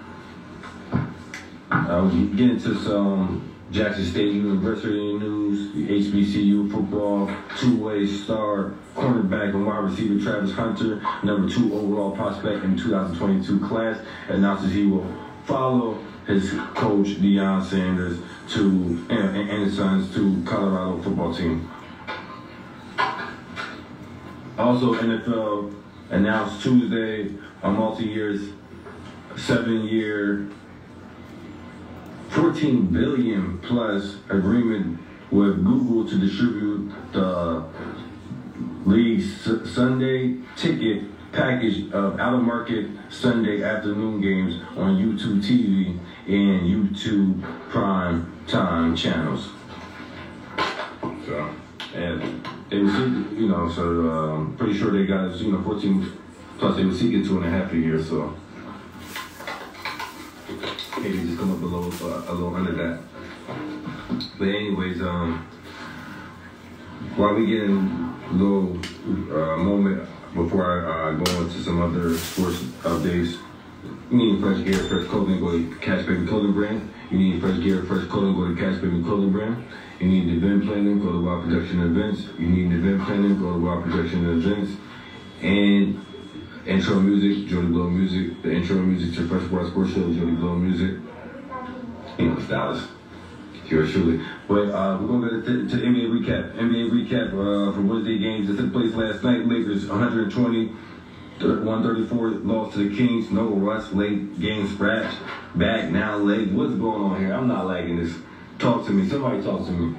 [1.71, 7.29] Uh, we get into some Jackson State University news, HBCU football,
[7.60, 14.03] two-way star cornerback and wide receiver Travis Hunter, number two overall prospect in 2022 class,
[14.29, 15.05] announces he will
[15.45, 18.17] follow his coach Deion Sanders
[18.49, 21.69] to and, and his sons to Colorado football team.
[24.58, 25.73] Also, NFL
[26.10, 28.39] announced Tuesday a multi-year,
[29.38, 30.49] seven-year,
[32.30, 35.00] 14 billion plus agreement
[35.32, 37.63] with Google to distribute the
[38.86, 46.68] league's Sunday ticket package of out of market Sunday afternoon games on YouTube TV and
[46.68, 49.50] YouTube Prime Time channels.
[51.26, 51.50] So,
[51.94, 56.12] and they were seeking, you know, so um, pretty sure they got, you know, 14
[56.58, 58.36] plus they were seeking two and a half a year, so
[60.97, 63.02] maybe just come up a little, uh, a little under that.
[64.38, 65.45] But anyways, um,
[67.15, 68.78] while we get a little
[69.32, 73.38] uh, moment before I uh, go into some other sports updates,
[74.12, 76.93] you need fresh gear, fresh clothing, go to Cash Baby Clothing Brand.
[77.12, 79.63] You need fresh gear, fresh clothing, go to Cash Baby Clothing Brand.
[79.99, 82.23] You need event planning, go to Wild Production Events.
[82.38, 84.71] You need event planning, go to Wild Production Events.
[85.41, 86.06] And
[86.69, 88.41] intro music, Jody Blow Music.
[88.43, 90.99] The intro music to Fresh Water Sports Show, Jody Blow Music.
[92.17, 92.88] You know, stylist.
[93.67, 94.19] Yours truly.
[94.47, 96.55] But uh, we're going to get to, NBA recap.
[96.55, 99.45] NBA recap uh, for Wednesday games that took place last night.
[99.45, 100.67] Lakers 120,
[101.39, 103.32] 134 lost to the Kings.
[103.32, 105.15] No rust, late game scratch.
[105.55, 106.51] Back now, late.
[106.51, 107.34] What's going on here?
[107.34, 108.17] I'm not liking this.
[108.58, 109.08] Talk to me.
[109.08, 109.95] Somebody talk to me.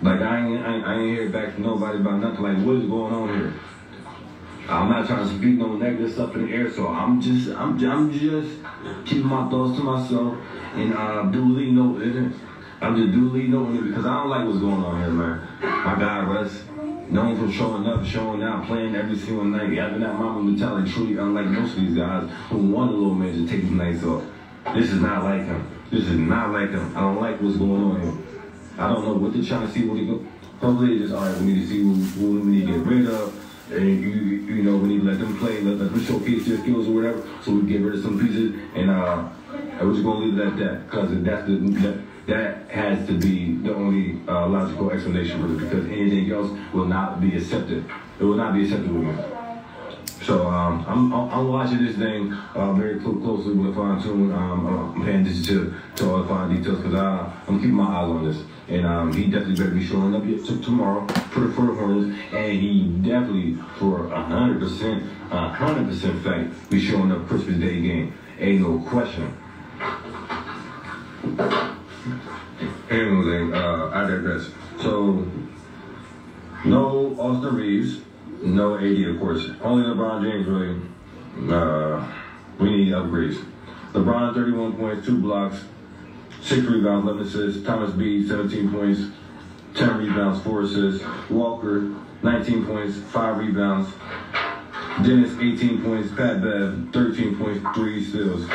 [0.00, 2.42] Like, I ain't, I ain't, I ain't hear back from nobody about nothing.
[2.42, 3.52] Like, what is going on here?
[4.68, 7.82] I'm not trying to speak no negative stuff in the air, so I'm just, I'm,
[7.84, 8.56] I'm just
[9.04, 10.38] keeping my thoughts to myself
[10.74, 12.32] and uh, duly noting it.
[12.80, 15.48] I'm just duly knowing it because I don't like what's going on here, man.
[15.60, 16.64] My guy Russ,
[17.10, 21.16] known for showing up, showing out, playing every single night, having that mama mentality, truly
[21.16, 24.24] unlike most of these guys who want a little man to take his nights off.
[24.74, 25.68] This is not like him.
[25.90, 26.96] This is not like him.
[26.96, 28.12] I don't like what's going on here.
[28.78, 29.84] I don't know what they're trying to see.
[29.84, 30.24] What he go.
[30.58, 31.38] Probably just all right.
[31.38, 33.41] We need to see who, who we need to get rid of.
[33.72, 36.88] And you, you know, we need to let them play, let them showcase their skills
[36.88, 37.26] or whatever.
[37.42, 39.28] So we get rid of some pieces, and uh,
[39.80, 43.56] we're just gonna leave it at that because that's the that, that has to be
[43.56, 47.84] the only uh, logical explanation it because anything else will not be accepted.
[48.20, 49.14] It will not be accepted with me.
[50.22, 54.30] So um, I'm, I'm watching this thing uh, very closely with fine tune.
[54.32, 58.08] Um, I'm paying attention to, to all the fine details because I'm keeping my eyes
[58.08, 58.40] on this.
[58.68, 60.22] And um, he definitely better be showing up
[60.62, 61.72] tomorrow for the, for.
[62.36, 68.14] And he definitely, for 100%, 100% fact, be showing up Christmas Day game.
[68.38, 69.36] Ain't no question.
[72.90, 74.50] Anyway, uh, I digress.
[74.80, 75.26] So,
[76.64, 78.00] no Austin Reaves,
[78.42, 79.48] no AD, of course.
[79.62, 81.52] Only LeBron James, really.
[81.52, 82.06] Uh,
[82.58, 83.42] we need upgrades.
[83.92, 85.64] LeBron, 31 points, two blocks,
[86.42, 87.64] 6 rebounds, 11 assists.
[87.64, 89.00] Thomas B, 17 points,
[89.74, 91.04] 10 rebounds, 4 assists.
[91.30, 93.92] Walker, 19 points, 5 rebounds.
[95.02, 96.10] Dennis, 18 points.
[96.14, 98.48] Pat Bev, 13 points, 3 steals.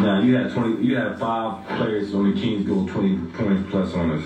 [0.00, 0.82] Now you had 20.
[0.84, 4.24] You had five players on the Kings go 20 points plus on us.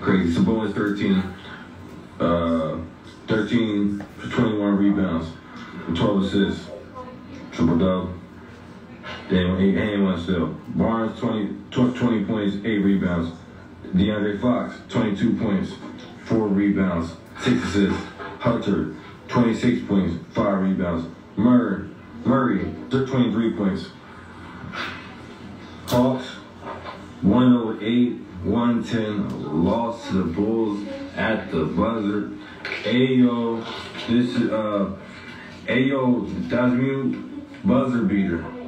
[0.00, 0.38] Crazy.
[0.38, 1.22] Sabonis 13,
[2.20, 2.78] uh,
[3.26, 5.30] 13 for 21 rebounds,
[5.94, 6.70] 12 assists,
[7.50, 8.14] triple double.
[9.28, 10.48] Damn, eight and one still.
[10.68, 13.39] Barnes 20, 20 points, eight rebounds.
[13.94, 15.72] De'Aaron Fox 22 points,
[16.24, 18.02] four rebounds, six assists.
[18.38, 18.94] Hunter
[19.28, 21.06] 26 points, five rebounds.
[21.36, 21.88] Murray,
[22.24, 23.88] Murray 23 points.
[25.86, 26.26] Hawks
[27.22, 28.12] 108,
[28.44, 32.30] 110, lost to the Bulls at the buzzer.
[32.84, 33.64] Ayo,
[34.08, 34.96] this is uh,
[35.66, 38.59] Ayo, that's buzzer beater.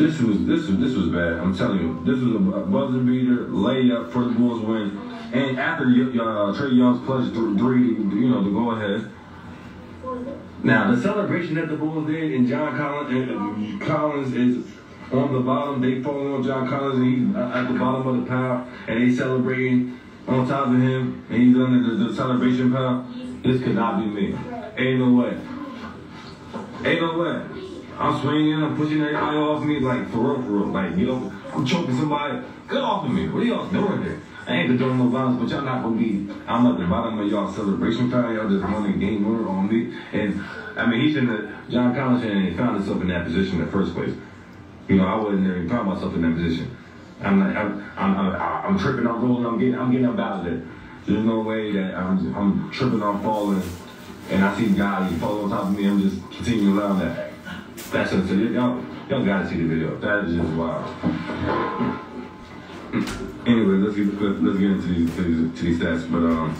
[0.00, 1.34] This was this was this was bad.
[1.34, 4.96] I'm telling you, this was a buzzer beater layup for the Bulls win.
[5.34, 9.10] And after uh, Trae Young's clutch three, you know, to go ahead.
[10.62, 14.66] Now the celebration that the Bulls did, and John Collins, and Collins is
[15.12, 15.82] on the bottom.
[15.82, 19.14] They falling on John Collins, and he's at the bottom of the pile, and they
[19.14, 23.06] celebrating on top of him, and he's under the, the celebration pile.
[23.42, 24.34] This could not be me.
[24.78, 25.36] Ain't no way.
[26.86, 27.69] Ain't no way.
[28.00, 30.66] I'm swinging, I'm pushing that everybody off me, like for real, for real.
[30.68, 32.40] Like, you know, I'm choking somebody.
[32.66, 33.28] Get off of me.
[33.28, 34.18] What are y'all doing there?
[34.46, 36.26] I ain't doing no violence, but y'all not gonna be.
[36.46, 38.32] I'm at the bottom of y'all celebration pile.
[38.32, 39.94] Y'all just running game winner on me.
[40.12, 40.42] And
[40.78, 41.70] I mean, he shouldn't have.
[41.70, 44.14] John Collins shouldn't have found himself in that position in the first place.
[44.88, 46.74] You know, I wasn't even found myself in that position.
[47.20, 50.38] I'm like, I'm, I'm, I'm, I'm tripping, I'm rolling, I'm getting, I'm getting up out
[50.38, 50.62] of there.
[51.06, 53.62] There's no way that I'm, I'm tripping, I'm falling,
[54.30, 57.29] and I see God, he fall on top of me, I'm just continuing around that.
[57.90, 59.98] That's just, y'all, y'all gotta see the video.
[59.98, 60.86] That is just wild.
[63.46, 66.10] anyway, let's get, let's, let's get into these, to these, to these stats.
[66.10, 66.56] But, um,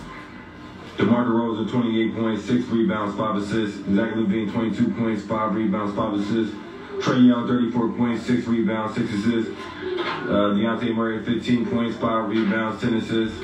[0.96, 3.76] DeMar DeRozan, 28 points, 6 rebounds, 5 assists.
[3.94, 6.54] Zach LaVine, 22 points, 5 rebounds, 5 assists.
[6.98, 9.52] Trae Young, 34 points, 6 rebounds, 6 assists.
[9.80, 13.38] Uh, Dejounte Murray, 15 points, 5 rebounds, 10 assists.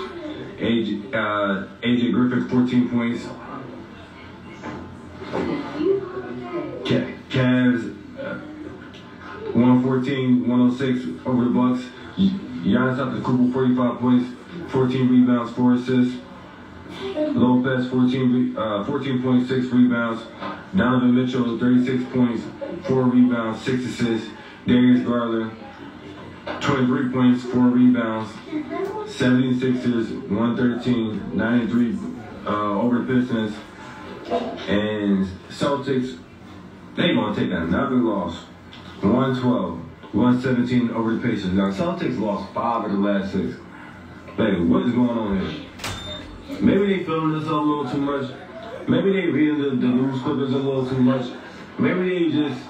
[0.59, 3.27] AJ, uh, AJ Griffin, 14 points.
[7.29, 8.39] Cavs, uh,
[9.53, 11.85] 114, 106 over the Bucks.
[12.17, 14.31] Giannis Antetokounmpo, 45 points,
[14.69, 16.21] 14 rebounds, 4 assists.
[17.15, 19.23] Lopez, 14, uh, 14
[19.73, 20.23] rebounds.
[20.75, 22.43] Donovan Mitchell, 36 points,
[22.87, 24.31] 4 rebounds, 6 assists.
[24.67, 25.53] Darius Garland,
[26.61, 28.31] 23 points, 4 rebounds.
[29.07, 31.99] 76ers, 113, 93
[32.47, 33.55] uh, over the Pistons.
[34.69, 36.19] And Celtics,
[36.97, 38.45] they gonna take another loss.
[39.03, 39.79] 112,
[40.15, 41.53] 117 over the Pacers.
[41.53, 43.57] Now Celtics lost five of the last six.
[44.37, 45.67] Baby, what is going on here?
[46.61, 48.31] Maybe they feeling this a little too much.
[48.89, 51.27] Maybe they reading the, the news clippings a little too much.
[51.79, 52.61] Maybe they just,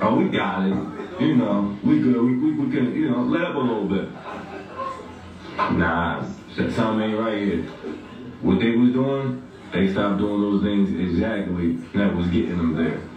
[0.00, 1.20] oh, we got it.
[1.20, 2.20] You know, we good.
[2.20, 4.08] We, we, we can, you know, let up a little bit.
[5.56, 7.62] Nah, something ain't right here.
[8.42, 13.09] What they was doing, they stopped doing those things exactly that was getting them there.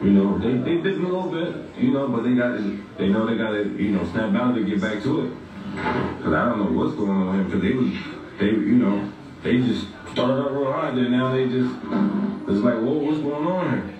[0.00, 3.08] You know, they, they did a little bit, you know, but they got to, they
[3.08, 5.32] know they got to, you know, snap out of to get back to it.
[5.74, 7.90] Because I don't know what's going on with him, because they was,
[8.38, 10.96] they, you know, they just started up real hard.
[10.96, 13.94] then now they just, it's like, whoa, what's going on here?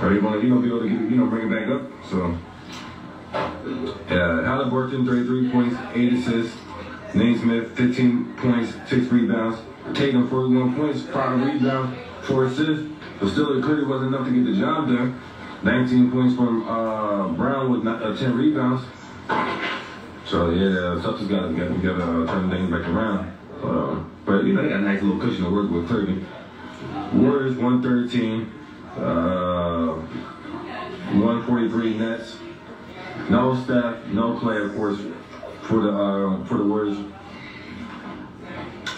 [0.00, 1.68] Are they want to, you know, be able to, get, you know, bring it back
[1.68, 1.82] up?
[2.10, 2.38] So,
[3.34, 6.58] uh, Halliburton, 33 points, 8 assists.
[7.14, 9.58] Nesmith, 15 points, 6 rebounds.
[9.94, 12.95] Tatum, 41 points, 5 rebounds, 4 assists.
[13.20, 15.20] But still, it clearly wasn't enough to get the job done.
[15.62, 18.84] 19 points from uh, Brown with uh, 10 rebounds.
[20.26, 23.32] So, yeah, Celtics got to got, got, uh, turn things back around.
[23.62, 26.24] Uh, but, you know, they got a nice little cushion to work with, clearly.
[27.14, 28.52] Warriors, 113.
[28.96, 29.94] Uh,
[31.12, 32.36] 143 Nets.
[33.30, 34.98] No staff, no play, of course,
[35.62, 36.98] for the uh, for the Warriors.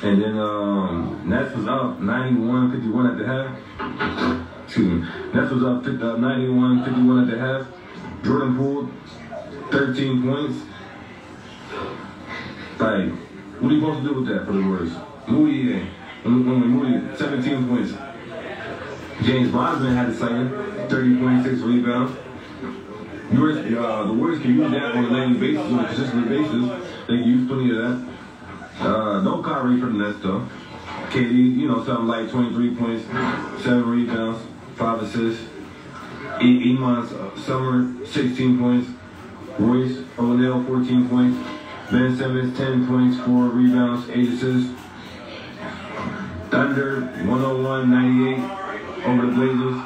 [0.02, 4.48] And then um, Nets was up 91-51 at the half.
[4.64, 5.08] Excuse me.
[5.34, 7.66] Nets was up 91-51 at the half.
[8.22, 8.90] Jordan Poole,
[9.70, 10.64] 13 points.
[12.78, 13.10] Like,
[13.60, 14.92] what are you supposed to do with that for the Warriors?
[15.26, 15.88] Moody?
[16.24, 17.92] Moody, 17 points.
[19.24, 20.50] James Wiseman had the second,
[20.88, 22.16] 30.6 rebounds.
[23.30, 26.88] Uh, the Warriors can use that on a daily basis, on a consistent basis.
[27.08, 28.17] They can use plenty of that.
[28.78, 30.46] Uh, no Kyrie Nets, though.
[31.10, 33.04] KD, you know, something like 23 points,
[33.64, 34.40] 7 rebounds,
[34.76, 35.44] 5 assists.
[36.40, 38.88] E- Iman's uh, Sumner, 16 points,
[39.58, 41.48] Royce O'Neale, 14 points.
[41.90, 44.70] Ben Simmons, 10 points, 4 rebounds, 8 assists.
[46.50, 49.82] Thunder, 101-98 over the Blazers.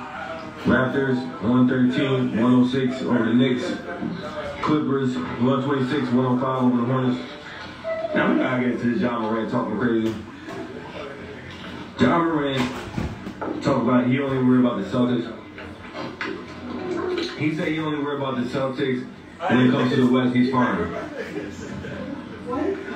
[0.64, 3.64] Raptors, 113-106 over the Knicks.
[4.62, 7.20] Clippers, 126-105 over the Hornets.
[8.14, 10.14] Now we gotta get to Ja Morant talking crazy.
[11.98, 15.32] Ja Morant talk about he only worry about the Celtics.
[17.38, 19.06] He said he only worry about the Celtics
[19.48, 20.36] when it comes to the West.
[20.36, 20.94] He's fine.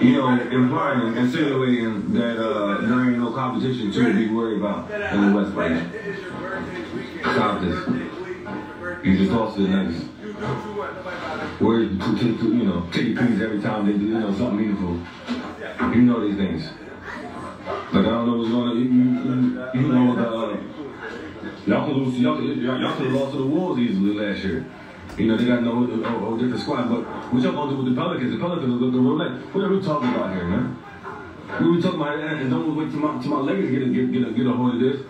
[0.00, 5.30] You know, implying, insinuating that uh, there ain't no competition to be worried about in
[5.30, 7.32] the West right now.
[7.32, 7.88] Stop this.
[9.02, 10.04] You just lost to the Nuggets.
[10.36, 15.00] Where to, to, you know, take peas every time they do, you know, something meaningful.
[15.94, 16.68] You know these things.
[17.66, 18.76] Like I don't know what's going on.
[18.76, 20.28] You, you, you know the.
[20.28, 20.56] Uh,
[21.66, 22.18] y'all could lose.
[22.18, 24.66] Y'all, y'all, could have lost to the Wolves easily last year.
[25.16, 26.90] You know they got no a, a different squad.
[26.90, 28.32] But what y'all gonna do with the Pelicans?
[28.32, 29.40] The Pelicans are the roulette.
[29.54, 30.76] What are we talking about here, man?
[31.60, 34.28] We talking about and don't wait till my till my legs get a, get get
[34.28, 35.00] a, get a hold of this.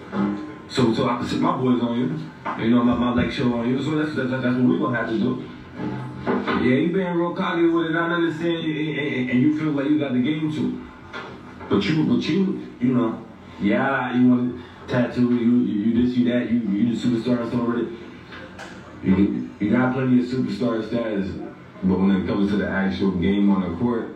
[0.76, 2.62] So so I can sit my boys on you.
[2.62, 3.82] You know my my leg show on you.
[3.82, 5.42] So that's that's, that's what we're gonna have to do.
[6.26, 9.86] Yeah, you being real cocky with it, I understand, and, and, and you feel like
[9.86, 10.86] you got the game too.
[11.70, 13.24] But you, but you, you know,
[13.58, 17.96] yeah, you want to tattoo, you, you, this, you that, you, you the superstar already.
[19.02, 21.30] You, you got plenty of superstar status,
[21.84, 24.14] but when it comes to the actual game on the court,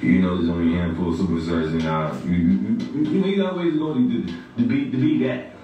[0.00, 3.26] you know there's only a handful of superstars, and uh, you, you, you, you know
[3.26, 4.26] you got ways to go to,
[4.58, 5.55] to be to be that.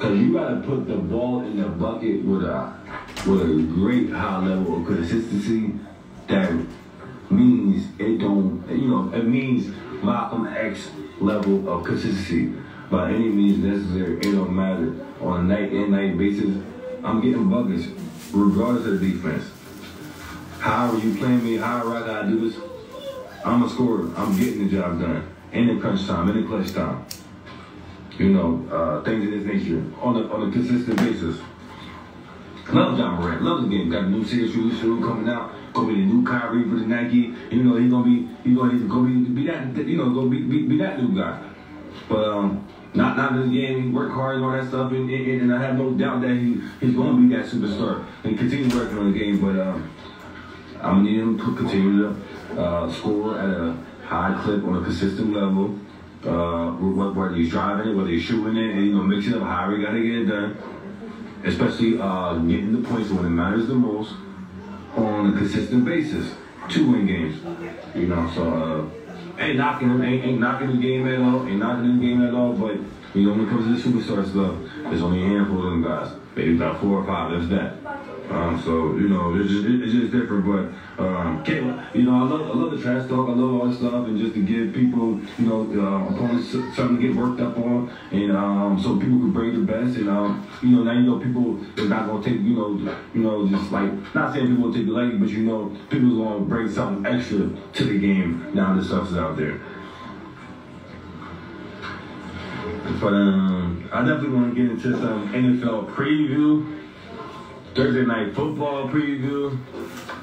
[0.00, 2.72] Cause you gotta put the ball in the bucket with a
[3.26, 5.74] with a great high level of consistency
[6.26, 6.58] that
[7.28, 9.70] means it don't you know it means
[10.02, 10.88] Malcolm X
[11.20, 12.50] level of consistency
[12.90, 14.16] by any means necessary.
[14.20, 16.64] It don't matter on a night in night basis.
[17.04, 17.88] I'm getting buckets
[18.32, 19.50] regardless of the defense.
[20.60, 22.58] However you playing me, however I gotta do this,
[23.44, 24.10] I'm a scorer.
[24.16, 27.04] I'm getting the job done in the crunch time, in the clutch time
[28.20, 31.40] you know, uh, things of this nature on a, on a consistent basis.
[32.68, 33.90] Love Ja Morant, love the game.
[33.90, 35.52] Got a new series shoe coming out.
[35.72, 37.34] Gonna be the new Kyrie for the Nike.
[37.50, 40.28] You know, he's gonna be he's gonna, he's gonna be, be that you know gonna
[40.28, 41.42] be, be, be that new guy.
[42.10, 43.92] But um, not not the game.
[43.94, 46.60] Work hard and all that stuff, and, and, and I have no doubt that he
[46.78, 49.40] he's gonna be that superstar and continue working on the game.
[49.40, 49.90] But um,
[50.82, 54.84] I'm gonna need him to continue to uh, score at a high clip on a
[54.84, 55.78] consistent level
[56.26, 59.76] uh, whether he's driving it, whether he's shooting it, and you know, mixing up however
[59.76, 60.56] you gotta get it done.
[61.44, 64.12] Especially uh, getting the points when it matters the most
[64.96, 66.34] on a consistent basis
[66.68, 67.40] to win games.
[67.94, 68.90] You know, so
[69.38, 72.22] uh, ain't knocking him, ain't, ain't knocking the game at all, ain't knocking the game
[72.26, 72.52] at all.
[72.52, 72.76] But
[73.14, 74.54] you know, when it comes to the superstar stuff,
[74.84, 76.19] there's only a handful of them guys.
[76.36, 77.32] Maybe about four or five.
[77.32, 77.80] That's that.
[78.30, 80.46] Um, so you know, it's just, it's just different.
[80.46, 81.42] But um,
[81.94, 83.28] you know, I love I love the trash talk.
[83.28, 87.00] I love all this stuff, and just to give people, you know, uh, opponents something
[87.00, 89.96] to get worked up on, and um, so people can bring the best.
[89.96, 93.22] And um, you know, now you know people are not gonna take, you know, you
[93.22, 96.34] know, just like not saying people will take the lady, but you know, people are
[96.34, 99.60] gonna bring something extra to the game now the stuff is out there.
[102.98, 106.78] But um, I definitely want to get into some NFL preview.
[107.74, 109.56] Thursday night football preview.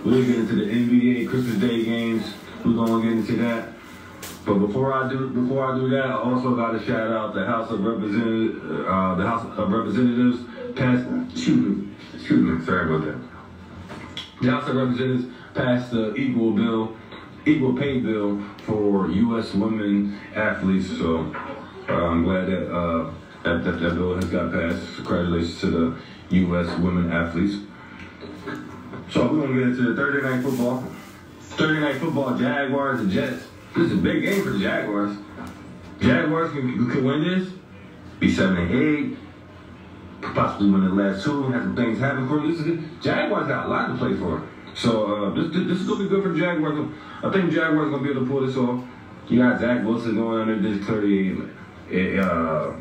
[0.03, 2.33] We'll get into the NBA Christmas Day games.
[2.65, 3.69] We're gonna get into that.
[4.45, 7.45] But before I do, before I do that, I also got to shout out the
[7.45, 10.39] House of Representatives, uh, the House of Representatives
[10.75, 11.05] passed.
[11.31, 13.17] Excuse me, excuse me, sorry about that.
[14.41, 16.95] The House of Representatives passed the equal bill,
[17.45, 19.53] equal pay bill for U.S.
[19.53, 20.89] women athletes.
[20.97, 21.33] So
[21.93, 23.11] I'm glad that, uh,
[23.43, 24.95] that, that that bill has got passed.
[24.95, 25.71] Congratulations to
[26.29, 26.67] the U.S.
[26.79, 27.63] women athletes.
[29.11, 30.83] So we're gonna get into the Thursday night football.
[31.39, 33.45] Thursday night football, Jaguars and Jets.
[33.75, 35.17] This is a big game for the Jaguars.
[36.01, 37.49] Jaguars can, can win this,
[38.19, 39.17] be seven and eight,
[40.21, 42.51] possibly win the last two, have some things happen for them.
[42.51, 43.03] This is.
[43.03, 44.47] Jaguars got a lot to play for.
[44.75, 46.91] So uh, this, this is gonna be good for the Jaguars.
[47.23, 48.83] I think Jaguars gonna be able to pull this off.
[49.29, 50.85] You got Zach Wilson going under this
[51.87, 52.71] clearly, uh,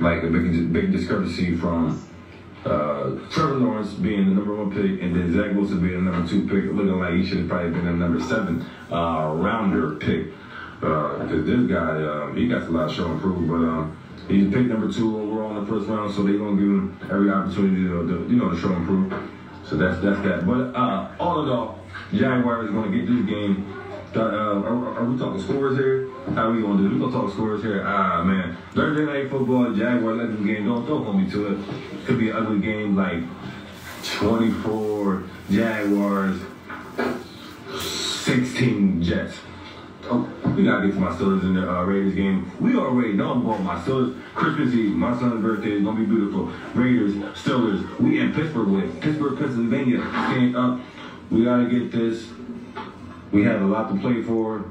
[0.00, 2.00] like a big big discrepancy from
[2.64, 6.28] uh, Trevor Lawrence being the number one pick, and then Zach Wilson being the number
[6.28, 10.28] two pick, looking like he should have probably been the number seven uh, rounder pick.
[10.80, 13.96] Because uh, this guy, um, he got a lot of show and prove, but um,
[14.28, 17.30] he's picked number two overall in the first round, so they're gonna give him every
[17.30, 19.12] opportunity to, to you know, to show and prove.
[19.66, 20.46] So that's that's that.
[20.46, 21.78] But uh, all in all,
[22.12, 23.83] Jaguars is gonna get this game
[24.20, 26.08] uh, are, are, we talking scores here?
[26.34, 26.90] How we gonna do?
[26.90, 27.84] We gonna talk scores here.
[27.86, 30.66] Ah man, Thursday night football, Jaguar Legends game.
[30.66, 32.06] Don't don't hold me to it.
[32.06, 33.22] Could be an ugly game like
[34.04, 36.40] 24 Jaguars,
[37.78, 39.36] 16 Jets.
[40.06, 42.50] Oh, we gotta get to my Steelers in the uh, Raiders game.
[42.60, 44.20] We already know I'm going my Steelers.
[44.34, 46.52] Christmas Eve, my son's birthday is gonna be beautiful.
[46.74, 47.98] Raiders, Steelers.
[47.98, 50.00] We in Pittsburgh with Pittsburgh, Pennsylvania.
[50.00, 50.80] Stand up.
[51.30, 52.28] We gotta get this.
[53.34, 54.64] We have a lot to play for.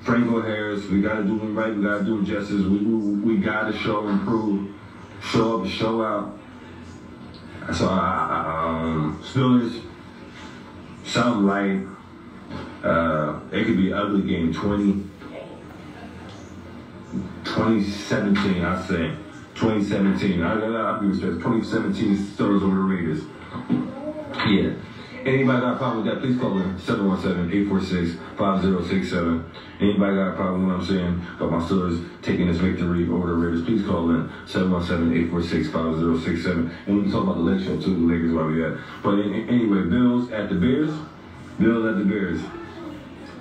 [0.00, 1.76] Franco Harris, we gotta do him right.
[1.76, 2.62] We gotta do him justice.
[2.62, 4.70] We, we, we gotta show and prove.
[5.22, 6.38] Show up, show out.
[7.74, 9.82] So, um, Steelers,
[11.04, 11.86] something like
[12.82, 14.54] uh, it could be ugly game.
[14.54, 15.04] 20,
[17.44, 19.14] 2017, I say.
[19.54, 20.42] 2017.
[20.42, 21.60] I, I, be respectful.
[21.60, 23.22] 2017 Steelers over the Raiders.
[24.48, 24.72] Yeah.
[25.24, 29.44] Anybody got a problem with that, please call in 717-846-5067.
[29.78, 33.28] Anybody got a problem with what I'm saying about my Steelers taking this victory over
[33.28, 36.72] the Raiders, please call in 717-846-5067.
[36.86, 38.76] And we can talk about the Lake Show too, the Lakers while we at.
[39.04, 40.90] But anyway, Bills at the Bears.
[41.60, 42.40] Bills at the Bears.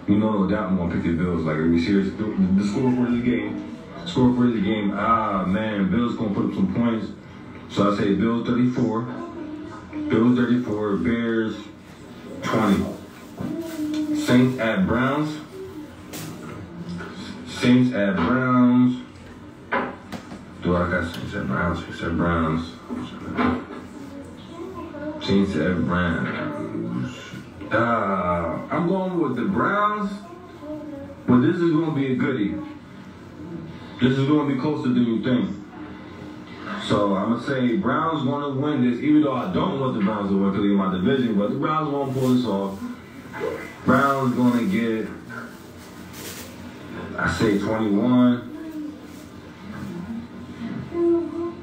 [0.08, 1.44] You know, no doubt I'm gonna pick the Bills.
[1.44, 2.14] Like, are we serious?
[2.14, 2.26] The,
[2.62, 3.76] the score for the game.
[4.06, 4.92] Score for the game.
[4.94, 7.08] Ah, man, Bills gonna put up some points.
[7.70, 9.02] So I say Bills 34.
[10.10, 10.98] Bills 34.
[10.98, 11.56] Bears
[12.52, 12.84] 20.
[14.26, 15.38] Saints at Browns.
[17.48, 19.02] Saints at Browns.
[20.62, 21.80] Do I got Saints at Browns?
[21.80, 22.74] Saints at Browns.
[25.26, 27.18] Saints at Browns.
[27.72, 30.12] Uh, I'm going with the Browns,
[31.28, 32.56] but this is going to be a goodie.
[34.02, 35.61] This is going to be closer than you think.
[36.88, 40.30] So I'm gonna say Browns to win this, even though I don't want the Browns
[40.30, 41.38] to win because they're in my division.
[41.38, 42.80] But the Browns won't pull this off.
[43.86, 45.08] Browns to get,
[47.18, 48.48] I say 21.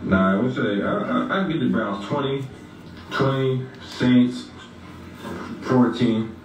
[0.05, 2.47] Nah, I would say I, I, I get the Browns 20,
[3.11, 4.49] 20 Saints
[5.63, 6.37] 14.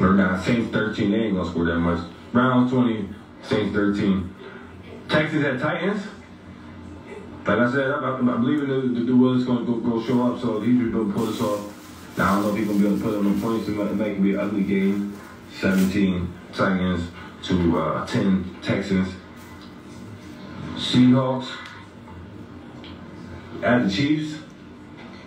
[0.00, 1.10] Or nah, Saints 13.
[1.10, 2.04] They ain't gonna score that much.
[2.32, 3.08] Browns 20,
[3.42, 4.34] Saints 13.
[5.08, 6.02] Texans at Titans.
[7.46, 10.02] Like I said, I, I, I believe in the, the, the Willis going to go,
[10.02, 11.72] show up, so he's going to pull this off.
[12.18, 13.68] Now, I don't know if he's going to be able to put on the points
[13.68, 15.16] and make it be an ugly game.
[15.60, 17.08] 17 Titans
[17.44, 19.14] to uh, 10 Texans.
[20.74, 21.48] Seahawks
[23.62, 24.40] at the Chiefs.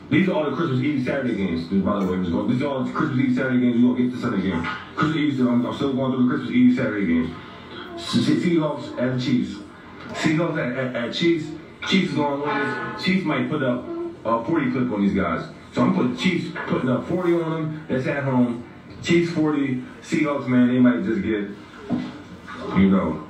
[0.09, 2.29] These are all the Christmas Eve Saturday games, by the way.
[2.29, 3.83] Going, these are all the Christmas Eve Saturday games.
[3.83, 4.67] We're to get to Sunday game.
[4.95, 7.29] Christmas Eve, I'm, I'm still going through the Christmas Eve Saturday games.
[7.95, 9.59] Seahawks at Chiefs.
[10.09, 11.58] Seahawks at, at, at Chiefs.
[11.87, 12.99] Chiefs is going to win.
[13.03, 13.85] Chiefs might put up
[14.25, 15.49] a 40 clip on these guys.
[15.73, 17.85] So I'm putting Chiefs putting up 40 on them.
[17.87, 18.63] That's at home.
[19.01, 19.83] Chiefs 40.
[20.01, 21.49] Seahawks, man, they might just get,
[22.77, 23.25] you know,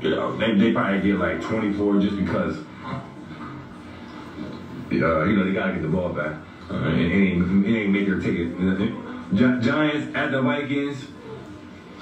[0.00, 3.00] you know, they, they probably get like 24 just because, uh,
[4.90, 6.36] you know, they got to get the ball back.
[6.70, 8.56] Uh, it, it, ain't, it ain't make their ticket.
[9.34, 11.06] Gi- Giants at the Vikings.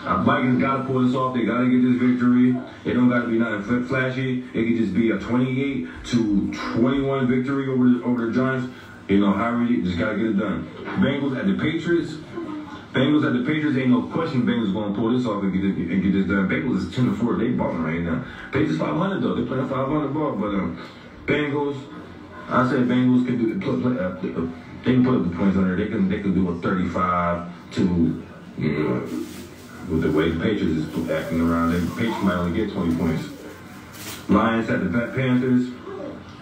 [0.04, 1.34] Vikings got to pull this off.
[1.34, 2.56] They got to get this victory.
[2.84, 4.44] It don't got to be nothing flashy.
[4.54, 8.72] It could just be a 28 to 21 victory over the, over the Giants.
[9.08, 10.70] You know, however you just got to get it done.
[11.00, 12.14] Bengals at the Patriots.
[12.92, 16.02] Bengals at the Patriots ain't no question Bengals to pull this off and get, and
[16.02, 16.48] get this done.
[16.48, 17.36] Bengals is 10 to 4.
[17.36, 18.24] They balling right now.
[18.52, 19.34] Patriots 500 though.
[19.34, 20.32] They playing 500 ball.
[20.32, 20.80] But um,
[21.26, 21.76] Bengals,
[22.48, 24.46] I say Bengals can do play, play, uh,
[24.84, 25.76] they can put up the points on there.
[25.76, 28.26] They can they can do a 35 to
[28.58, 29.06] you know,
[29.88, 31.72] with the way the Patriots is acting around.
[31.72, 33.28] The Patriots might only get 20 points.
[34.28, 35.70] Lions at the Panthers.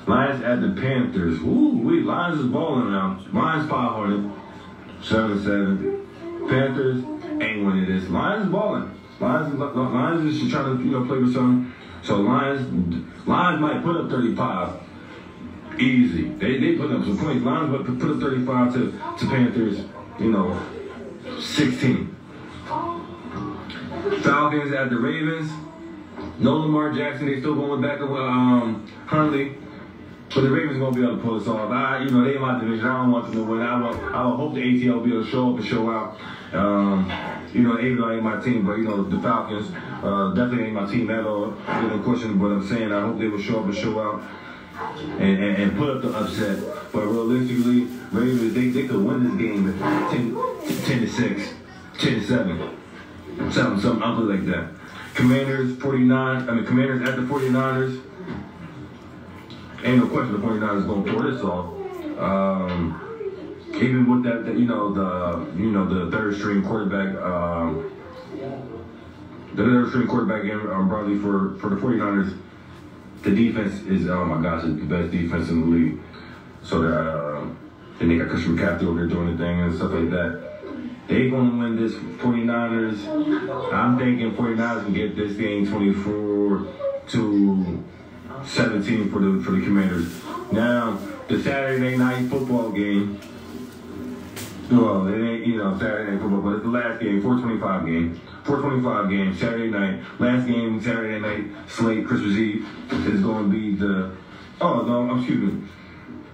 [0.07, 1.39] Lions at the Panthers.
[1.41, 3.22] Ooh, we Lions is balling now.
[3.32, 4.30] Lions 500.
[5.03, 6.49] 7-7.
[6.49, 7.05] Panthers
[7.41, 8.09] ain't winning this.
[8.11, 8.95] Lions balling.
[9.20, 11.72] Lions, Lions is trying to you know play with something.
[12.03, 14.80] So Lions, Lions might put up 35.
[15.78, 16.28] Easy.
[16.28, 17.45] They they put up some points.
[17.45, 19.84] Lions but put up 35 to, to Panthers,
[20.18, 20.61] you know,
[21.41, 22.16] 16.
[24.22, 25.51] Falcons at the Ravens.
[26.38, 27.26] No Lamar Jackson.
[27.26, 29.57] They still going back with um, Huntley.
[30.34, 31.70] But the Ravens gonna be able to pull this off.
[31.70, 32.86] I, you know, they in my division.
[32.86, 33.62] I don't want them to win.
[33.62, 35.90] I will, I will hope the ATL will be able to show up and show
[35.90, 36.18] out.
[36.53, 37.11] Um,
[37.53, 39.70] you know, even though ain't my team, but you know, the Falcons
[40.03, 41.57] uh, definitely ain't my team at all.
[41.66, 42.92] You know, question what I'm saying.
[42.92, 44.22] I hope they will show up and show out.
[45.18, 46.62] And, and, and put up the upset.
[46.92, 51.55] But realistically, Ravens, they, they could win this game 10, 10 to 6,
[51.99, 52.78] 10 to 7.
[53.39, 54.70] Something, something ugly like that.
[55.14, 58.01] Commanders 49, I mean, Commanders at the 49ers.
[59.84, 61.74] Ain't no question the 49ers going to this off.
[62.18, 63.01] Um,
[63.74, 67.91] even with that, you know, the you know the third string quarterback, um,
[69.55, 72.36] the third string quarterback, um, probably for for the 49ers,
[73.22, 76.01] the defense is oh my gosh, the best defense in the league.
[76.62, 77.47] So uh,
[77.99, 80.47] Then they got Christian McCaffrey over there doing the thing and stuff like that.
[81.09, 83.73] They gonna win this 49ers.
[83.73, 86.69] I'm thinking 49ers can get this game 24
[87.09, 87.85] to
[88.45, 90.23] 17 for the for the Commanders.
[90.53, 90.99] Now
[91.29, 93.19] the Saturday night football game.
[94.71, 98.21] Well, it ain't you know Saturday night football, but it's the last game, 425 game.
[98.45, 100.03] 425 game, Saturday night.
[100.19, 102.67] Last game, Saturday night, slate, Christmas Eve,
[103.07, 104.15] is going to be the.
[104.61, 105.69] Oh, no, excuse me.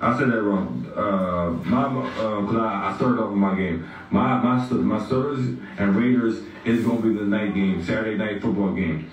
[0.01, 0.93] I said that wrong.
[0.95, 3.89] Uh, my, uh, I, I started off with my game.
[4.11, 8.43] My, my, my Steelers and Raiders is going to be the night game, Saturday night
[8.43, 9.11] football game.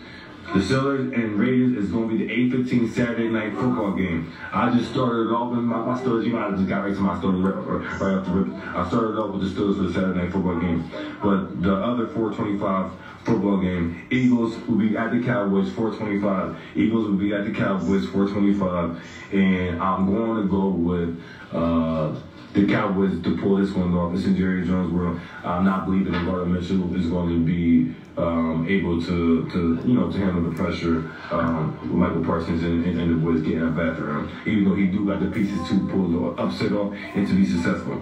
[0.53, 4.33] The Steelers and Raiders is going to be the 8:15 Saturday night football game.
[4.51, 6.25] I just started off with my, my Steelers.
[6.25, 8.75] You know, I just got right to my Steelers right, right off the rip.
[8.75, 10.91] I started off with the Steelers for the Saturday night football game.
[11.23, 12.91] But the other 425
[13.23, 16.57] football game, Eagles will be at the Cowboys 425.
[16.75, 19.01] Eagles will be at the Cowboys 425.
[19.33, 21.21] And I'm going to go with.
[21.51, 22.15] Uh,
[22.53, 24.13] the Cowboys to pull this one off.
[24.13, 25.19] It's in Jerry Jones' world.
[25.43, 29.93] I'm not believing that Gardner Minshew is going to be um, able to, to, you
[29.93, 33.63] know, to handle the pressure um, with Micah Parsons and, and, and the boys getting
[33.63, 34.31] up after him.
[34.45, 37.45] Even though he do got the pieces to pull the upset off and to be
[37.45, 38.01] successful.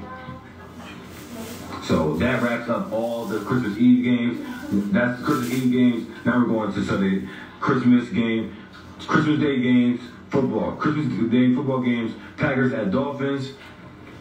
[1.89, 4.91] So that wraps up all the Christmas Eve games.
[4.91, 6.07] That's Christmas Eve games.
[6.23, 7.27] Now we're going to Sunday
[7.59, 8.55] Christmas game,
[8.99, 10.73] Christmas Day games, football.
[10.73, 12.13] Christmas Day football games.
[12.37, 13.53] Packers at Dolphins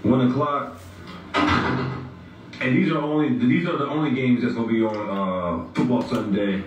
[0.03, 0.81] one o'clock.
[1.35, 6.01] And these are only these are the only games that's gonna be on uh, football
[6.01, 6.65] Sunday,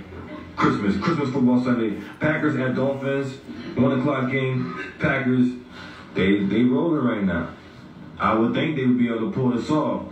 [0.56, 2.00] Christmas, Christmas football Sunday.
[2.20, 3.38] Packers at Dolphins,
[3.76, 4.94] one o'clock game.
[5.00, 5.50] Packers,
[6.14, 7.50] they they rolling right now.
[8.20, 10.04] I would think they would be able to pull this off,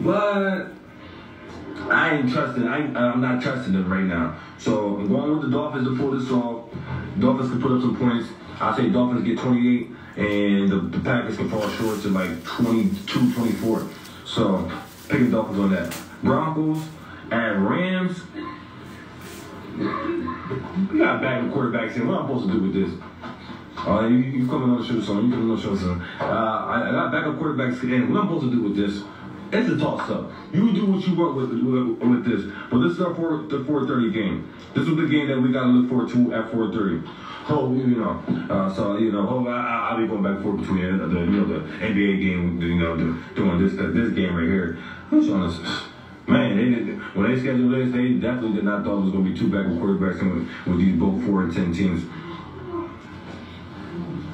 [0.00, 0.68] but
[1.90, 2.66] I ain't trusting.
[2.66, 4.36] I I'm not trusting them right now.
[4.58, 6.70] So I'm going with the Dolphins to pull this off.
[7.18, 8.28] Dolphins can put up some points.
[8.60, 13.34] I say Dolphins get 28 and the, the Packers can fall short to like 22,
[13.34, 13.88] 24.
[14.24, 14.70] So
[15.08, 15.96] picking Dolphins on that.
[16.22, 16.82] Broncos
[17.30, 18.22] at Rams.
[19.76, 22.06] We got back quarterbacks in.
[22.06, 23.00] What am I supposed to do with this?
[23.76, 25.26] Uh, you, you coming on the show, son.
[25.26, 26.00] You coming on the show, son.
[26.20, 28.12] Uh, I, I got backup quarterbacks in.
[28.12, 29.02] What am I supposed to do with this?
[29.54, 30.30] It's a toss up.
[30.52, 32.52] You do what you want with, with, with this.
[32.70, 34.52] But this is our four, the 4:30 game.
[34.74, 37.08] This is the game that we got to look forward to at 4:30
[37.44, 40.60] whole, you know, uh, so you know, whole, I, I'll be going back and forth
[40.60, 44.34] between the, the you know the NBA game, you know, the, doing this this game
[44.34, 44.78] right here.
[45.12, 45.60] I'm showing us.
[46.26, 49.24] Man, they did, when they scheduled this, they definitely did not thought it was going
[49.26, 52.02] to be two backup quarterbacks with, with these both four and ten teams.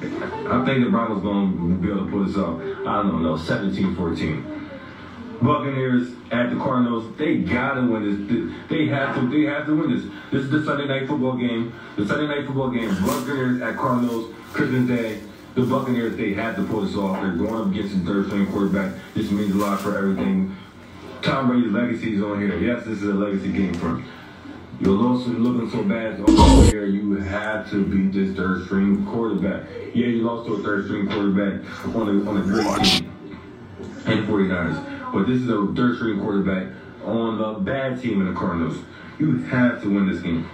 [0.00, 2.60] I think the Broncos going to be able to pull this off.
[2.86, 4.59] I don't know, 17-14.
[5.42, 7.16] Buccaneers at the Cardinals.
[7.16, 8.68] They gotta win this.
[8.68, 9.28] They have to.
[9.30, 10.04] They have to win this.
[10.30, 11.72] This is the Sunday night football game.
[11.96, 12.90] The Sunday night football game.
[13.04, 14.34] Buccaneers at Cardinals.
[14.52, 15.20] Christmas Day.
[15.54, 16.16] The Buccaneers.
[16.16, 17.20] They have to pull this off.
[17.22, 18.94] They're going up against the third string quarterback.
[19.14, 20.56] This means a lot for everything.
[21.22, 22.58] Tom Brady's legacy is on here.
[22.58, 24.04] Yes, this is a legacy game for him.
[24.80, 26.86] You're looking so bad over here.
[26.86, 29.68] You have to beat this third string quarterback.
[29.94, 31.60] Yeah, you lost to a third string quarterback
[31.94, 33.10] on a on a great team
[34.06, 34.99] and 49ers.
[35.12, 36.68] But this is a third string quarterback
[37.04, 38.78] on the bad team in the Cardinals.
[39.18, 40.48] You have to win this game.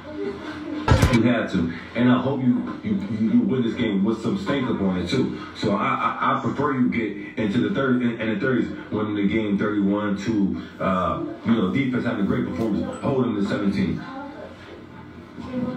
[1.12, 4.68] You have to, and I hope you you, you win this game with some stink
[4.68, 5.40] up on it too.
[5.56, 9.26] So I, I, I prefer you get into the third and the thirties, winning the
[9.28, 14.00] game thirty-one to uh, you know defense having a great performance, holding the seventeen.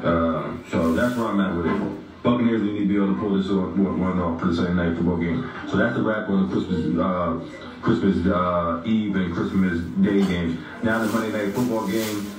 [0.03, 2.23] Uh, so that's where I'm at with it.
[2.23, 4.95] Buccaneers we need to be able to pull this one off for the Sunday night
[4.97, 5.49] football game.
[5.69, 6.97] So that's the wrap on the Christmas.
[6.97, 7.39] Uh,
[7.81, 10.59] Christmas uh, Eve and Christmas Day games.
[10.83, 12.31] Now the Monday Night Football game,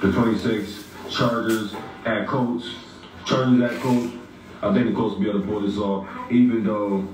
[0.00, 1.74] the 26 Chargers
[2.04, 2.68] at Colts.
[3.24, 4.14] Chargers at Colts.
[4.62, 7.06] I think the Colts will be able to pull this off, even though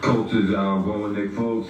[0.00, 1.66] Colts is uh, going with Nick Foles.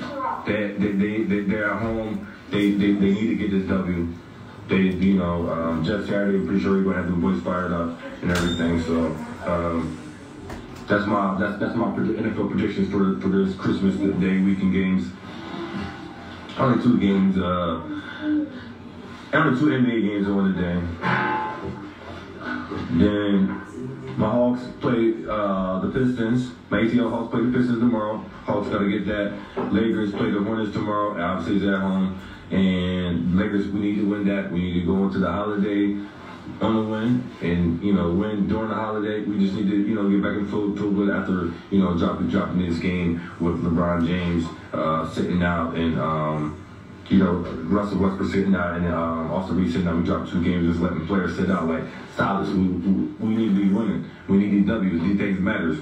[0.46, 2.28] They, they, they, they, they're at home.
[2.50, 4.08] They, they, they need to get this W.
[4.68, 7.72] They, you know, um, Jeff Saturday, pretty sure he's going to have the boys fired
[7.72, 8.82] up and everything.
[8.82, 9.06] So,
[9.50, 9.99] um,
[10.91, 15.12] that's my that's that's my NFL predictions for for this Christmas Day weekend games.
[16.59, 17.38] Only two games.
[17.38, 17.80] Uh,
[19.32, 20.80] only two NBA games on the day.
[22.99, 23.47] Then
[24.18, 26.51] my Hawks play uh, the Pistons.
[26.70, 28.18] My ATL Hawks play the Pistons tomorrow.
[28.45, 29.72] Hawks got to get that.
[29.72, 31.22] Lakers play the Hornets tomorrow.
[31.22, 32.20] Obviously, it's at home.
[32.51, 34.51] And Lakers, we need to win that.
[34.51, 35.97] We need to go into the holiday
[36.61, 39.22] on the win and you know win during the holiday.
[39.22, 41.96] We just need to you know get back in full full good after you know
[41.96, 46.64] dropping dropping this game with LeBron James uh, sitting out and um,
[47.08, 49.96] you know Russell Westbrook sitting out and um, also we sitting out.
[49.96, 51.84] We dropped two games just letting players sit out like
[52.14, 54.11] stop We, we, need to be winning.
[54.28, 55.00] We need these W's.
[55.00, 55.78] These things matters.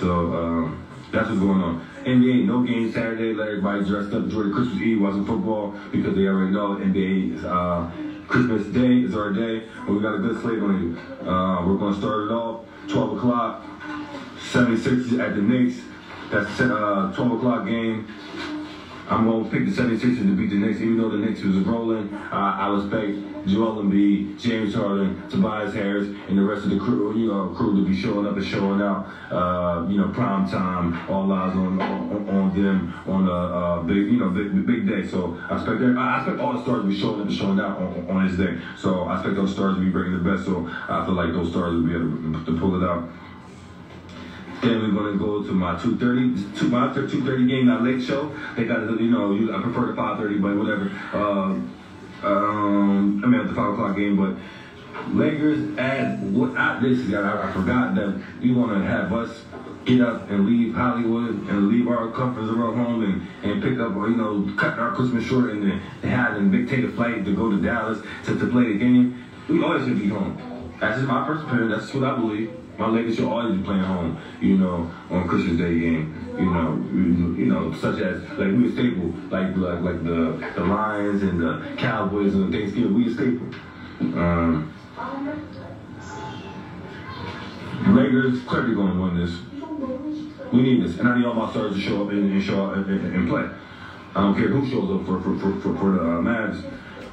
[0.00, 1.86] So um, that's what's going on.
[2.04, 3.32] NBA, no game Saturday.
[3.32, 7.90] Let everybody dressed up, the Christmas Eve, watching football because they already know NBA uh,
[8.28, 9.66] Christmas Day is our day.
[9.86, 11.28] And we got a good slate on you.
[11.28, 13.64] Uh, we're going to start it off 12 o'clock.
[14.50, 15.80] 76 at the Knicks.
[16.30, 18.12] That's uh, 12 o'clock game.
[19.08, 21.56] I'm going to pick the 76ers to beat the Knicks, even though the Knicks was
[21.58, 22.12] rolling.
[22.12, 27.16] Uh, I respect Joel Embiid, James Harden, Tobias Harris, and the rest of the crew,
[27.16, 29.06] you know, crew to be showing up and showing out.
[29.30, 34.10] Uh, you know, prime time, all eyes on on, on them on a uh, big,
[34.10, 35.06] you know, big big day.
[35.06, 37.78] So I expect I expect all the stars to be showing up and showing out
[37.78, 38.60] on, on this day.
[38.76, 40.44] So I expect those stars to be bringing the best.
[40.44, 43.08] So I feel like those stars will be able to pull it out.
[44.62, 48.30] Then we're gonna go to my 2:30, to my 2:30 game, that late show.
[48.56, 50.90] They got, you know, I prefer the 5:30, but whatever.
[51.12, 51.68] Um,
[52.22, 54.34] um, I mean, at the five o'clock game, but
[55.14, 59.44] Lakers at what I, this is I, I forgot that you want to have us
[59.84, 63.78] get up and leave Hollywood and leave our comforts of our home and, and pick
[63.78, 67.34] up, you know, cut our Christmas short and, and have and dictate a flight to
[67.34, 69.22] go to Dallas to, to play the game.
[69.48, 70.36] We always should be home.
[70.80, 71.70] That's just my personal opinion.
[71.70, 72.50] That's what I believe.
[72.78, 76.14] My Lakers should always be playing home, you know, on Christmas Day game.
[76.38, 80.64] You know, you, know, such as like we a staple, like like like the the
[80.64, 82.94] Lions and the Cowboys and Thanksgiving.
[82.94, 83.48] We a staple.
[84.18, 84.72] Um,
[87.88, 90.52] Lakers clearly going to win this.
[90.52, 92.66] We need this, and I need all my stars to show up and, and show
[92.66, 93.48] up and, and, play.
[94.14, 96.62] I don't care who shows up for for for, for, for the uh, Mavs.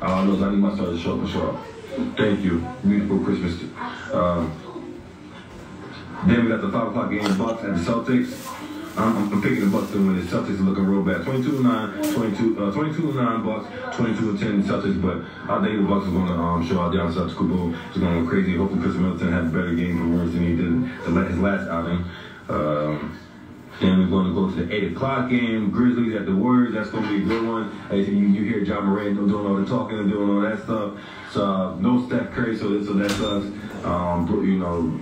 [0.02, 2.18] All I know I need my stars to show up and show up.
[2.18, 2.68] Thank you.
[2.84, 3.62] Beautiful Christmas.
[4.12, 4.50] Uh,
[6.26, 8.50] then we got the 5 o'clock game, Bucks and the Celtics.
[8.96, 10.24] I'm, I'm, picking the Bucks to win.
[10.24, 11.26] The Celtics are looking real bad.
[11.26, 15.02] 22 9, 22, uh, 22 9 Bucks, 22 10 Celtics.
[15.02, 17.76] But I think the Bucks are going to um, show out Giannis Antetokounmpo.
[17.90, 18.56] It's going to go crazy.
[18.56, 22.06] Hopefully, Khris Middleton has a better game for worse than he did his last outing.
[22.50, 23.18] Um,
[23.82, 25.72] then we're going to go to the 8 o'clock game.
[25.72, 26.76] Grizzlies at the Warriors.
[26.76, 27.76] That's going to be a good one.
[27.90, 30.94] As you, you hear Ja Morant doing all the talking and doing all that stuff.
[31.32, 33.86] So, uh, no Steph Curry, so, so that sucks.
[33.86, 35.00] Um, you know,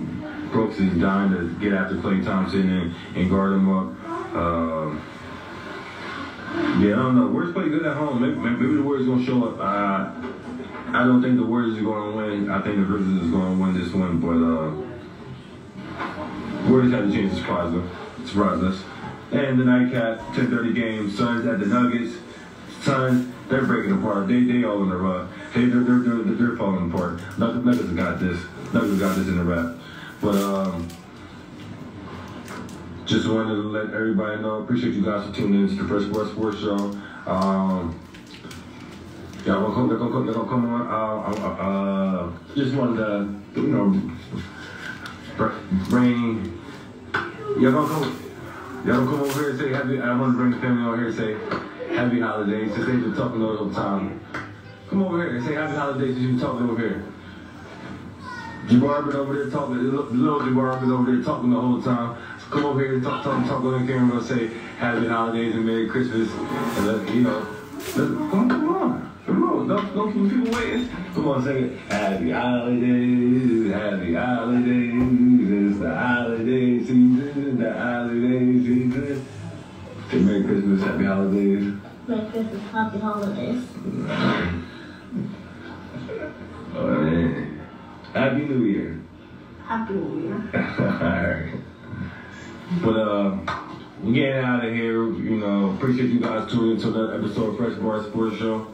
[0.52, 3.92] Brooks is dying to get after Klay Thompson and, and guard him up.
[4.34, 4.94] Uh,
[6.80, 7.26] yeah, I don't know.
[7.28, 8.20] Warriors play good at home.
[8.20, 9.58] Maybe, maybe the Warriors gonna show up.
[10.94, 12.50] I don't think the Warriors are to win.
[12.50, 14.72] I think the Grizzlies is to win this one, but uh,
[16.68, 17.90] Warriors have a chance to surprise them,
[18.26, 18.84] surprise us.
[19.32, 21.10] And the nightcap, 10:30 game.
[21.10, 22.16] Suns at the Nuggets.
[22.82, 24.28] Suns, they're breaking apart.
[24.28, 25.28] They they all in the rut.
[25.54, 27.20] They they're they're, they're, they're falling apart.
[27.38, 28.38] Nuggets got this.
[28.74, 29.81] Nuggets got this in the wrap.
[30.22, 30.88] But um,
[33.06, 34.62] just wanted to let everybody know.
[34.62, 36.76] Appreciate you guys for tuning in to the Fresh Sports Sports Show.
[37.26, 37.98] Um,
[39.44, 40.86] y'all gonna come, they're gonna come, they're gonna come on.
[40.86, 44.00] Uh, uh, uh, just wanted to, you know,
[45.88, 46.60] bring.
[47.58, 48.32] Y'all gonna come.
[48.86, 50.00] Y'all gonna come over here and say happy.
[50.00, 52.72] I want to bring the family over here and say happy holidays.
[52.72, 54.20] Since they've been talking all the time.
[54.88, 56.16] Come over here and say happy holidays.
[56.16, 57.11] You've been talking over here.
[58.66, 62.16] Jabbar over there talking, little Jabbar over there talking the whole time.
[62.38, 65.54] So come over here and talk, talk, talk on the camera and say Happy Holidays
[65.54, 66.30] and Merry Christmas.
[66.30, 67.46] And let, you know,
[67.96, 69.12] let, come, come on.
[69.26, 70.88] Come on, don't, don't keep people waiting.
[71.14, 71.78] Come on, sing it.
[71.90, 79.26] Happy Holidays, Happy Holidays, it's the holiday season, the holiday season.
[80.10, 81.74] Say Merry Christmas, Happy Holidays.
[82.08, 83.64] Merry Christmas, Happy Holidays.
[86.74, 87.51] Oh, man.
[88.12, 89.00] Happy New Year.
[89.64, 90.50] Happy New Year.
[90.78, 91.54] Alright.
[92.82, 93.38] But uh
[94.02, 97.56] we getting out of here, you know, appreciate you guys tuning into another episode of
[97.56, 98.66] Fresh Bar Sports Show.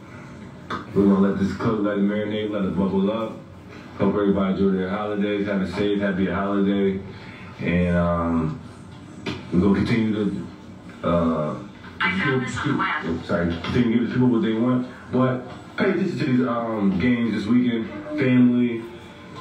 [0.94, 3.36] We're gonna let this cook, let it marinate, let it bubble up.
[3.98, 7.00] Hope everybody enjoy their holidays, have a safe, happy holiday.
[7.60, 8.60] And um
[9.52, 10.46] we're gonna continue to
[11.08, 11.58] uh
[12.00, 13.04] I found this on the web.
[13.04, 14.86] oh, sorry, continue to give the people what they want.
[15.12, 17.88] But pay attention to these um games this weekend.
[18.18, 18.82] Family,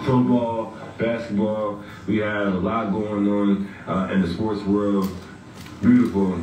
[0.05, 1.83] football, basketball.
[2.07, 5.09] We have a lot going on uh, in the sports world.
[5.81, 6.39] Beautiful.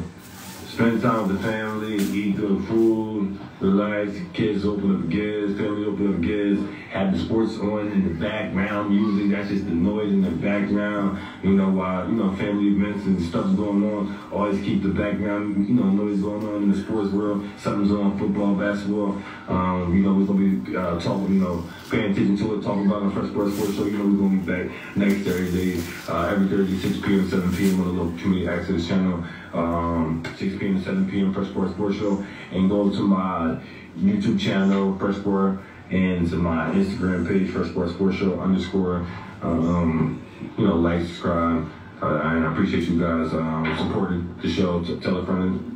[0.74, 4.10] Spend time with the family, eat good food, relax.
[4.32, 6.60] Kids open up gigs, family open up gigs.
[6.90, 9.30] Have the sports on in the background, music.
[9.30, 11.20] That's just the noise in the background.
[11.44, 15.68] You know, while you know family events and stuff's going on, always keep the background,
[15.68, 17.48] you know, noise going on in the sports world.
[17.56, 19.22] Something's on, football, basketball.
[19.46, 22.86] Um, you know, we're gonna be uh, talking, you know, paying attention to it, talking
[22.86, 23.84] about it on Fresh Sports Sports Show.
[23.84, 27.80] You know, we're gonna be back next Thursday, uh, every Thursday, 6 p.m., 7 p.m.
[27.80, 29.24] on the local community access channel.
[29.52, 30.78] Um, 6 p.m.
[30.78, 31.32] to 7 p.m.
[31.34, 33.58] Fresh Sports Sports Show, and go to my
[33.98, 35.58] YouTube channel, Fresh Sport,
[35.90, 39.06] and to my Instagram page, Fresh Sports Sports Show underscore.
[39.42, 40.20] Um,
[40.58, 41.70] you know, like, subscribe,
[42.02, 44.82] Uh, and I appreciate you guys um, supporting the show.
[45.00, 45.70] Tell a friend.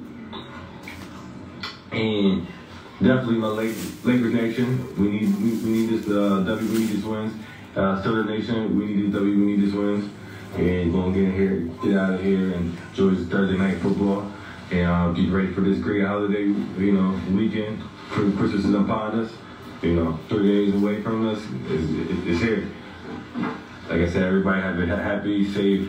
[1.92, 2.46] And
[3.02, 4.96] definitely my Lakers, Lakers Nation.
[4.96, 6.72] We need we, we need this uh, W.
[6.72, 7.32] We need these wins.
[7.74, 8.78] Uh, Steelers Nation.
[8.78, 9.38] We need this W.
[9.38, 10.10] We need these wins.
[10.56, 13.78] And we're gonna get in here, get out of here, and enjoy this Thursday night
[13.78, 14.30] football.
[14.70, 17.82] And uh, get ready for this great holiday, you know, weekend.
[18.10, 19.32] Christmas is upon us.
[19.82, 21.40] You know, three days away from us.
[22.26, 22.68] It's here.
[23.88, 25.88] Like I said, everybody have a happy, safe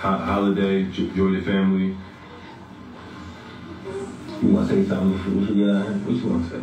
[0.00, 0.80] ho- holiday.
[0.82, 1.96] Enjoy your family.
[4.40, 5.40] You want to say something?
[5.40, 5.86] What you got?
[6.06, 6.62] What you want to say?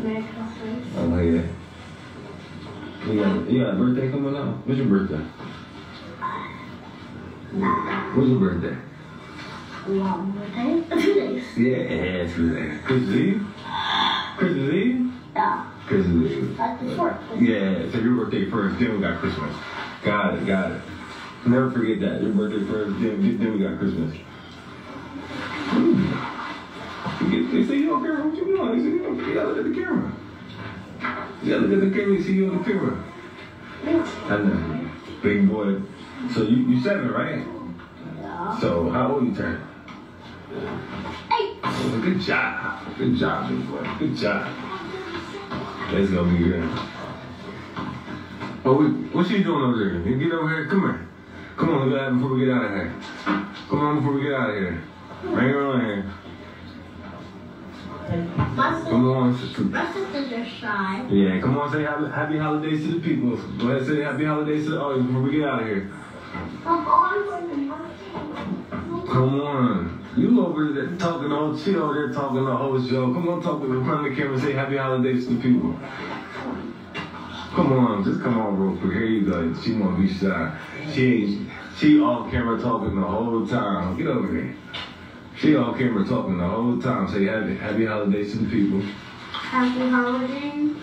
[0.00, 0.86] Merry Christmas.
[0.96, 1.42] Oh yeah.
[3.06, 4.66] You got, you got a birthday coming up?
[4.66, 5.22] What's your birthday?
[8.14, 8.76] What's your birthday?
[9.88, 11.02] Long birthday.
[11.02, 11.58] Two days.
[11.58, 13.46] Yeah, it's Christmas Christmas Eve?
[14.36, 15.12] Christmas Eve?
[15.34, 15.70] Yeah.
[15.86, 16.56] Christmas Eve.
[16.56, 17.36] The.
[17.40, 19.54] Yeah, so your birthday first, then we got Christmas.
[20.04, 20.80] Got it, got it.
[21.44, 22.22] Never forget that.
[22.22, 24.16] Your birthday first, then, then we got Christmas.
[27.26, 28.78] They say you on camera, what you doing?
[28.78, 30.12] They say you don't you gotta look at the camera.
[31.42, 33.04] You gotta look at the camera, you see you on the camera.
[33.84, 34.90] I know.
[35.22, 35.82] Big boy.
[36.32, 37.44] So you, you seven, right?
[38.20, 38.60] Yeah.
[38.60, 39.60] So how old you turn?
[41.32, 41.62] Eight.
[42.02, 42.96] Good job.
[42.96, 43.96] Good job, big boy.
[43.98, 44.54] Good job.
[45.90, 46.68] That's gonna be good.
[48.64, 50.00] Oh, what's she doing over there?
[50.08, 50.66] You get over here.
[50.66, 51.08] Come here.
[51.56, 52.94] Come on, get out before we get out of here.
[53.68, 54.82] Come on before we get out of here.
[55.22, 56.12] Bring her on here.
[58.08, 59.62] Come on, sister.
[59.62, 61.06] my sisters are shy.
[61.10, 63.36] Yeah, come on, say happy, holidays to the people.
[63.58, 65.90] Go ahead, say happy holidays to the audience before we get out of here.
[66.64, 67.16] I'm on.
[69.08, 70.02] Come on.
[70.16, 73.12] You over there talking all she over there talking the whole show.
[73.12, 75.42] Come on, talk to the front of the camera and say happy holidays to the
[75.42, 75.74] people.
[77.54, 78.92] Come on, just come on real quick.
[78.92, 79.52] Here you go.
[79.54, 80.56] She wanna be shy.
[80.92, 83.96] She ain't she off camera talking the whole time.
[83.96, 84.54] Get over here.
[85.36, 87.08] She off camera talking the whole time.
[87.08, 88.80] Say happy happy holidays to the people.
[89.32, 90.74] Happy holidays.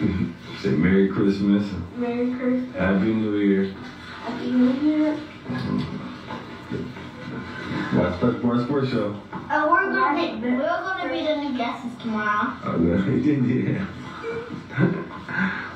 [0.60, 1.70] Say Merry Christmas.
[1.96, 2.74] Merry Christmas.
[2.74, 3.74] Happy New Year.
[4.22, 5.18] Happy New Year.
[7.94, 9.14] Watch Fresh Bar Sports Show.
[9.32, 12.56] Uh, we're gonna be, we're gonna be the new guests tomorrow.
[12.64, 13.28] Okay.
[13.30, 13.86] yeah.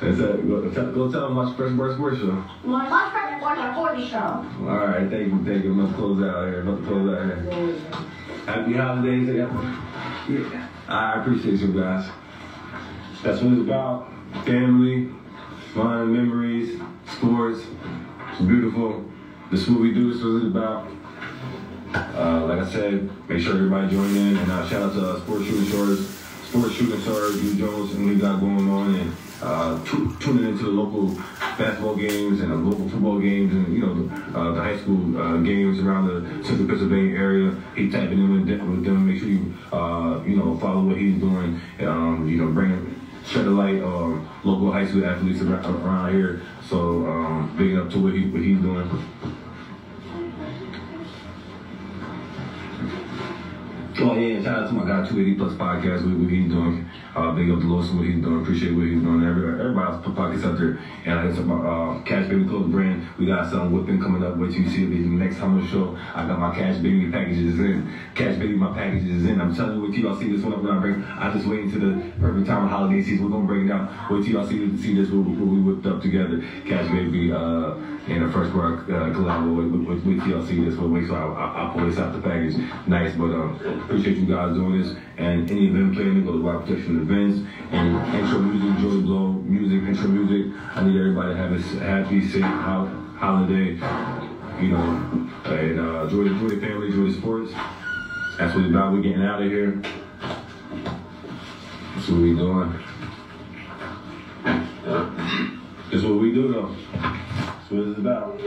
[0.01, 0.49] That's it.
[0.49, 2.45] Go, tell- go tell them watch Fresh Bar Sports Show.
[2.65, 3.41] Watch Fresh
[3.73, 4.19] Sports show.
[4.61, 5.73] All right, thank you, thank you.
[5.73, 6.61] I'm gonna close out here.
[6.61, 7.75] I'm gonna close out here.
[8.47, 10.69] Happy holidays, yeah.
[10.89, 12.09] I appreciate you guys.
[13.23, 14.09] That's what it's about.
[14.45, 15.11] Family,
[15.75, 16.81] fun memories,
[17.17, 17.61] sports.
[18.33, 19.05] It's beautiful.
[19.51, 20.09] This is what we do.
[20.13, 20.89] This is what it's about.
[21.95, 24.37] Uh, like I said, make sure everybody join in.
[24.37, 26.16] And uh, shout out to uh, Sports Shooting Stars,
[26.65, 28.95] Shooting Stars, Hugh Jones, and he got going on.
[28.95, 31.09] And uh, tu- tuning into the local
[31.59, 35.19] basketball games and the local football games and, you know, the, uh, the high school
[35.21, 37.63] uh, games around the central Pennsylvania area.
[37.77, 39.07] He tapping in with them.
[39.07, 41.61] Make sure you, uh, you know, follow what he's doing.
[41.81, 42.95] Um, you know, bring
[43.27, 46.43] shed a light on local high school athletes around, around here.
[46.69, 48.89] So um, big up to what, he, what he's doing.
[53.99, 56.85] Oh yeah, shout out to my guy 280 Plus Podcast, what, what he's doing.
[57.17, 58.43] Uh, big up to Lawson, what he's doing.
[58.43, 59.25] Appreciate what he's doing.
[59.25, 60.77] Everybody, everybody else put pockets out there.
[61.07, 64.37] And I said, my uh, Cash Baby Clothes brand, we got some whipping coming up.
[64.37, 65.97] Till you see it the next time on the show.
[66.13, 67.89] I got my Cash Baby packages in.
[68.15, 69.41] Cash Baby, my packages in.
[69.41, 71.03] I'm telling you, till y'all see this one up when I bring.
[71.03, 73.25] I just wait until the perfect time of holiday season.
[73.25, 73.89] We're gonna break it down.
[74.11, 76.45] Wait till y'all see see this what, what we whipped up together.
[76.69, 80.05] Cash Baby uh, and the first part uh, collab.
[80.05, 80.75] Wait till y'all see this.
[80.77, 82.57] But wait till I, I, I pull this out the package.
[82.87, 84.97] Nice, but um, appreciate you guys doing this.
[85.17, 89.89] And any event planning, go to Wild Protection Events and intro music, Joy Blow music,
[89.89, 90.53] intro music.
[90.75, 93.79] I need everybody to have a happy, safe ho- holiday.
[94.61, 97.53] You know, and uh, enjoy, enjoy the family, enjoy the sports.
[98.39, 98.93] That's what it's about.
[98.93, 99.83] We're getting out of here.
[101.95, 102.73] That's what we doing.
[105.91, 106.77] That's what we do, though.
[107.69, 108.41] That's what it's about.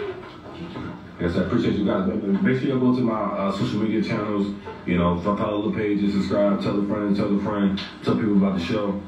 [1.20, 2.08] Yes, I appreciate you guys.
[2.08, 4.56] Make sure you go to my uh, social media channels.
[4.86, 8.58] You know, follow the pages, subscribe, tell a friend, tell a friend, tell people about
[8.58, 9.02] the show.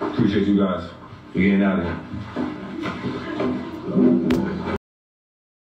[0.00, 0.88] Appreciate you guys.
[1.34, 1.86] We're getting out of
[4.66, 4.76] here.